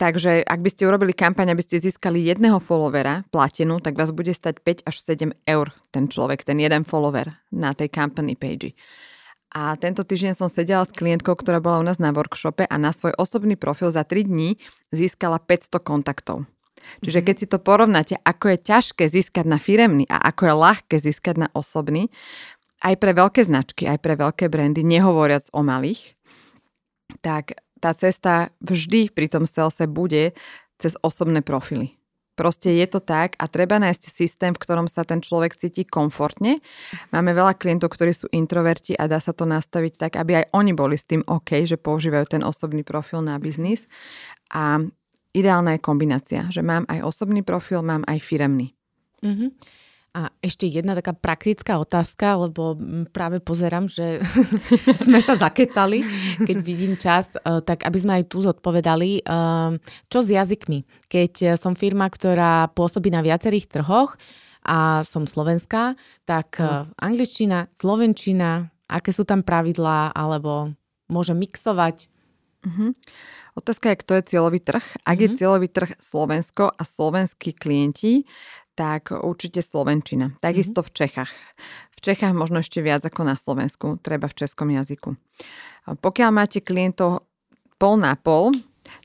[0.00, 4.34] Takže ak by ste urobili kampaň, aby ste získali jedného followera platenú, tak vás bude
[4.34, 8.74] stať 5 až 7 eur ten človek, ten jeden follower na tej company page.
[9.52, 12.88] A tento týždeň som sedela s klientkou, ktorá bola u nás na workshope a na
[12.88, 14.56] svoj osobný profil za 3 dní
[14.88, 16.48] získala 500 kontaktov.
[17.04, 20.96] Čiže keď si to porovnáte, ako je ťažké získať na firemný a ako je ľahké
[20.98, 22.08] získať na osobný,
[22.82, 26.18] aj pre veľké značky, aj pre veľké brandy, nehovoriac o malých,
[27.22, 30.34] tak tá cesta vždy pri tom salese bude
[30.82, 32.01] cez osobné profily.
[32.42, 36.58] Proste je to tak a treba nájsť systém, v ktorom sa ten človek cíti komfortne.
[37.14, 40.74] Máme veľa klientov, ktorí sú introverti a dá sa to nastaviť tak, aby aj oni
[40.74, 43.86] boli s tým OK, že používajú ten osobný profil na biznis.
[44.50, 44.82] A
[45.30, 48.74] ideálna je kombinácia, že mám aj osobný profil, mám aj firemný.
[49.22, 49.48] Mm-hmm.
[50.12, 52.76] A ešte jedna taká praktická otázka, lebo
[53.16, 54.20] práve pozerám, že
[55.08, 56.04] sme sa zakecali,
[56.44, 59.24] keď vidím čas, eh, tak aby sme aj tu zodpovedali.
[59.24, 59.70] Eh,
[60.12, 61.08] čo s jazykmi?
[61.08, 64.20] Keď som firma, ktorá pôsobí na viacerých trhoch
[64.62, 66.86] a som slovenská, tak no.
[67.02, 70.76] angličtina, slovenčina, aké sú tam pravidlá, alebo
[71.08, 72.12] môžem mixovať?
[72.62, 72.94] Uh-huh.
[73.58, 74.84] Otázka je, kto je cieľový trh.
[75.02, 75.24] Ak uh-huh.
[75.24, 75.36] je mhm.
[75.36, 78.22] cieľový trh Slovensko a slovenskí klienti,
[78.82, 80.34] tak určite Slovenčina.
[80.42, 80.90] Takisto mm-hmm.
[80.90, 81.32] v Čechách.
[81.94, 85.14] V Čechách možno ešte viac ako na Slovensku, treba v českom jazyku.
[85.86, 87.22] Pokiaľ máte klientov
[87.78, 88.50] pol na pol,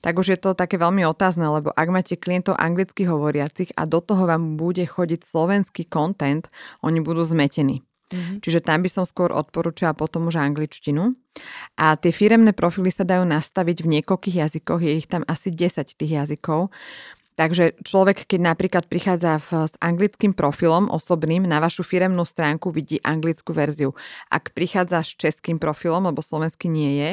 [0.02, 4.02] tak už je to také veľmi otázne, lebo ak máte klientov anglicky hovoriacich a do
[4.02, 6.50] toho vám bude chodiť slovenský content,
[6.82, 7.86] oni budú zmetení.
[8.08, 8.40] Mm-hmm.
[8.40, 11.14] Čiže tam by som skôr odporúčala potom už angličtinu.
[11.78, 15.86] A tie firemné profily sa dajú nastaviť v niekoľkých jazykoch, je ich tam asi 10
[15.86, 16.72] tých jazykov.
[17.38, 22.98] Takže človek, keď napríklad prichádza v, s anglickým profilom osobným na vašu firemnú stránku, vidí
[23.06, 23.94] anglickú verziu.
[24.34, 27.10] Ak prichádza s českým profilom, lebo slovenský nie je,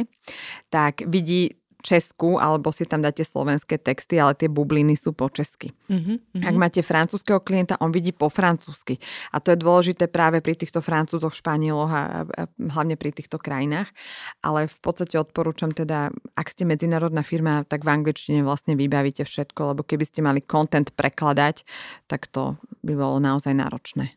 [0.72, 5.68] tak vidí Česku, alebo si tam dáte slovenské texty, ale tie bubliny sú po česky.
[5.92, 6.40] Mm-hmm.
[6.40, 8.96] Ak máte francúzského klienta, on vidí po francúzsky.
[9.36, 13.92] A to je dôležité práve pri týchto francúzoch, španieloch a, a hlavne pri týchto krajinách.
[14.40, 19.76] Ale v podstate odporúčam teda, ak ste medzinárodná firma, tak v angličtine vlastne vybavíte všetko,
[19.76, 21.68] lebo keby ste mali content prekladať,
[22.08, 24.16] tak to by bolo naozaj náročné.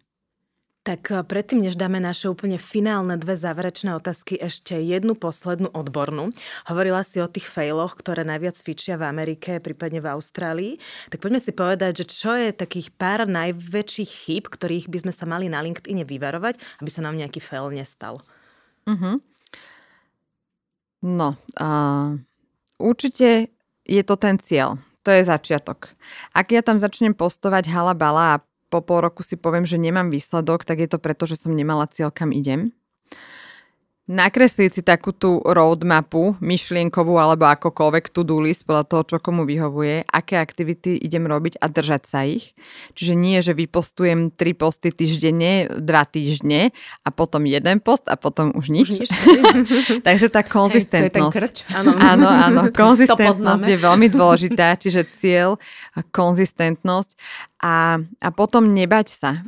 [0.88, 6.31] Tak eh, predtým, než dáme naše úplne finálne dve záverečné otázky, ešte jednu poslednú odbornú.
[6.63, 10.73] Hovorila si o tých failoch, ktoré najviac fičia v Amerike, prípadne v Austrálii.
[11.11, 15.27] Tak poďme si povedať, že čo je takých pár najväčších chyb, ktorých by sme sa
[15.27, 18.23] mali na LinkedIne vyvarovať, aby sa nám nejaký fail nestal.
[18.88, 19.19] Uh-huh.
[21.03, 22.15] No, uh,
[22.79, 23.51] určite
[23.83, 24.79] je to ten cieľ.
[25.03, 25.95] To je začiatok.
[26.31, 30.68] Ak ja tam začnem postovať halabala a po pol roku si poviem, že nemám výsledok,
[30.68, 32.76] tak je to preto, že som nemala cieľ, kam idem
[34.07, 40.07] nakresliť si takú tú roadmapu, myšlienkovú alebo akokoľvek to-do list podľa toho, čo komu vyhovuje,
[40.07, 42.55] aké aktivity idem robiť a držať sa ich.
[42.95, 46.71] Čiže nie, že vypostujem tri posty týždenne, dva týždne
[47.03, 48.87] a potom jeden post a potom už nič.
[48.95, 49.09] Už nič.
[50.07, 51.67] Takže tá konzistentnosť.
[51.67, 52.61] Hej, áno, áno, áno.
[52.87, 55.59] Konzistentnosť je veľmi dôležitá, čiže cieľ,
[56.15, 57.19] konzistentnosť
[57.57, 59.41] a, a potom nebať sa.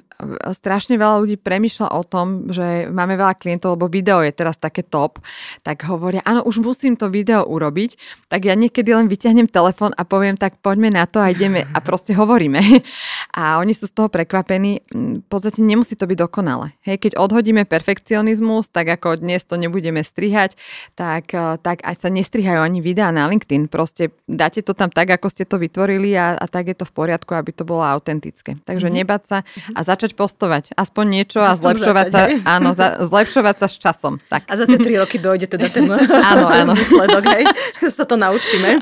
[0.49, 4.81] Strašne veľa ľudí premyšľa o tom, že máme veľa klientov, lebo video je teraz také
[4.81, 5.21] top,
[5.61, 7.99] tak hovoria, áno, už musím to video urobiť,
[8.31, 11.77] tak ja niekedy len vyťahnem telefón a poviem, tak poďme na to a ideme a
[11.83, 12.59] proste hovoríme.
[13.29, 14.83] A oni sú z toho prekvapení.
[14.91, 16.75] V podstate nemusí to byť dokonale.
[16.83, 20.57] Hej, keď odhodíme perfekcionizmus, tak ako dnes to nebudeme strihať,
[20.97, 21.31] tak,
[21.63, 23.71] tak aj sa nestrihajú ani videá na LinkedIn.
[23.71, 26.93] Proste dáte to tam tak, ako ste to vytvorili a, a tak je to v
[26.95, 28.59] poriadku, aby to bolo autentické.
[28.65, 28.99] Takže mm-hmm.
[29.03, 29.73] nebať sa mhm.
[29.77, 34.13] a začať postovať aspoň niečo a zlepšovať sa, áno, za, zlepšovať sa s časom.
[34.31, 34.38] Tak.
[34.45, 35.89] A za tie tri roky dojde teda ten
[36.31, 36.71] áno, áno.
[36.79, 37.43] výsledok, hej?
[37.97, 38.79] sa to naučíme.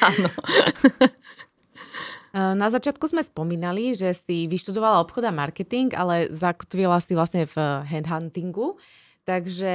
[0.00, 0.28] áno.
[2.34, 7.56] Na začiatku sme spomínali, že si vyštudovala obchod a marketing, ale zakotvila si vlastne v
[7.86, 8.74] headhuntingu.
[9.22, 9.74] Takže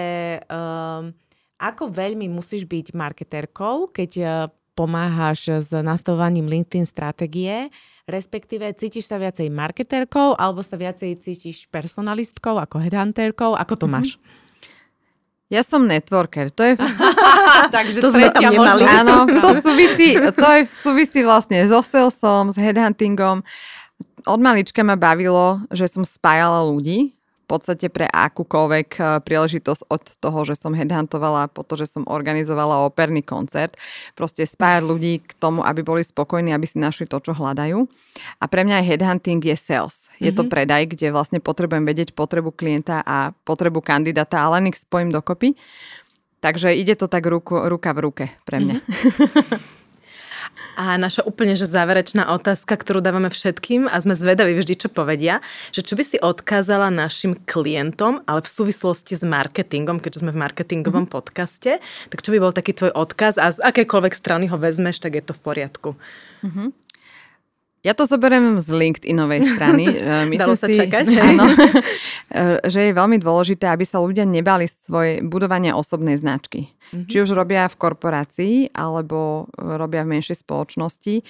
[0.51, 1.15] um,
[1.55, 4.11] ako veľmi musíš byť marketérkou, keď
[4.79, 7.67] pomáhaš s nastavovaním LinkedIn stratégie,
[8.07, 13.59] respektíve cítiš sa viacej marketérkou alebo sa viacej cítiš personalistkou ako headhunterkou?
[13.59, 13.93] Ako to mhm.
[13.99, 14.15] máš?
[15.49, 16.73] Ja som networker, to je...
[17.75, 18.85] Takže to sme tam nemali.
[18.85, 23.41] Áno, to súvisí, to je, súvisí vlastne so salesom, s headhuntingom.
[24.29, 27.18] Od malička ma bavilo, že som spájala ľudí
[27.49, 32.85] podstate pre akúkoľvek eh, príležitosť od toho, že som headhuntovala po to, že som organizovala
[32.85, 33.73] operný koncert.
[34.13, 37.89] Proste spájať ľudí k tomu, aby boli spokojní, aby si našli to, čo hľadajú.
[38.37, 40.13] A pre mňa aj headhunting je sales.
[40.21, 40.37] Je mm-hmm.
[40.37, 40.51] to mhm.
[40.53, 45.57] predaj, kde vlastne potrebujem vedieť potrebu klienta a potrebu kandidáta a len ich spojím dokopy.
[46.39, 48.77] Takže ide to tak ruku, ruka v ruke pre mňa.
[48.79, 49.75] Mm-hmm.
[50.75, 55.41] A naša úplne že záverečná otázka, ktorú dávame všetkým a sme zvedaví vždy, čo povedia,
[55.73, 60.41] že čo by si odkázala našim klientom, ale v súvislosti s marketingom, keďže sme v
[60.43, 61.15] marketingovom mm-hmm.
[61.15, 65.17] podcaste, tak čo by bol taký tvoj odkaz a z akékoľvek strany ho vezmeš, tak
[65.17, 65.89] je to v poriadku.
[66.43, 66.88] Mm-hmm.
[67.79, 69.83] Ja to zoberiem z LinkedInovej strany.
[70.31, 71.05] Myslím Dalo sa si, čakať.
[71.31, 71.45] Áno,
[72.73, 76.75] že je veľmi dôležité, aby sa ľudia nebali svoje budovania osobnej značky.
[76.91, 77.07] Mm-hmm.
[77.07, 81.23] Či už robia v korporácii, alebo robia v menšej spoločnosti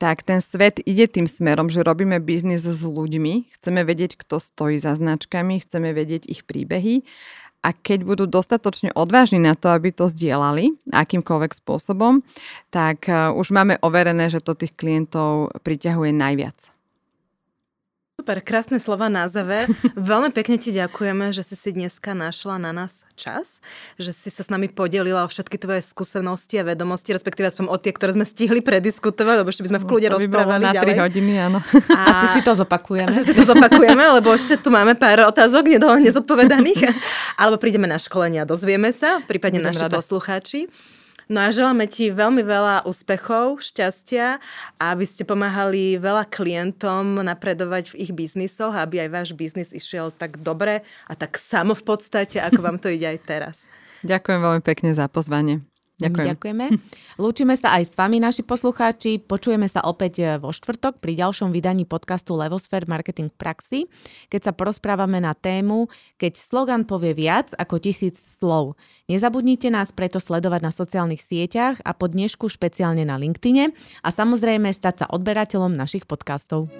[0.00, 4.80] tak ten svet ide tým smerom, že robíme biznis s ľuďmi, chceme vedieť, kto stojí
[4.80, 7.04] za značkami, chceme vedieť ich príbehy
[7.60, 12.24] a keď budú dostatočne odvážni na to, aby to zdieľali akýmkoľvek spôsobom,
[12.72, 16.69] tak uh, už máme overené, že to tých klientov priťahuje najviac.
[18.20, 19.64] Super, krásne slova na záver.
[19.96, 23.64] Veľmi pekne ti ďakujeme, že si si dneska našla na nás čas,
[23.96, 27.80] že si sa s nami podelila o všetky tvoje skúsenosti a vedomosti, respektíve aspoň o
[27.80, 31.32] tie, ktoré sme stihli prediskutovať, lebo ešte by sme v kľude rozprávali na 3 hodiny,
[31.40, 31.64] áno.
[31.88, 32.00] A...
[32.12, 33.08] Asi si to zopakujeme.
[33.08, 36.92] Asi si to zopakujeme, lebo ešte tu máme pár otázok nezodpovedaných.
[37.40, 39.96] Alebo prídeme na školenia, dozvieme sa, prípadne Budem naši rada.
[39.96, 40.68] poslucháči.
[41.30, 44.42] No a želáme ti veľmi veľa úspechov, šťastia
[44.82, 50.10] a aby ste pomáhali veľa klientom napredovať v ich biznisoch, aby aj váš biznis išiel
[50.10, 53.56] tak dobre a tak samo v podstate, ako vám to ide aj teraz.
[54.02, 55.62] Ďakujem veľmi pekne za pozvanie.
[56.00, 56.26] Ďakujem.
[56.32, 56.64] Ďakujeme.
[57.20, 59.20] Lúčime sa aj s vami, naši poslucháči.
[59.20, 63.80] Počujeme sa opäť e, vo štvrtok pri ďalšom vydaní podcastu Levosphere Marketing v praxi,
[64.32, 68.80] keď sa porozprávame na tému, keď slogan povie viac ako tisíc slov.
[69.12, 74.72] Nezabudnite nás preto sledovať na sociálnych sieťach a po dnešku špeciálne na LinkedIne a samozrejme
[74.72, 76.72] stať sa odberateľom našich podcastov.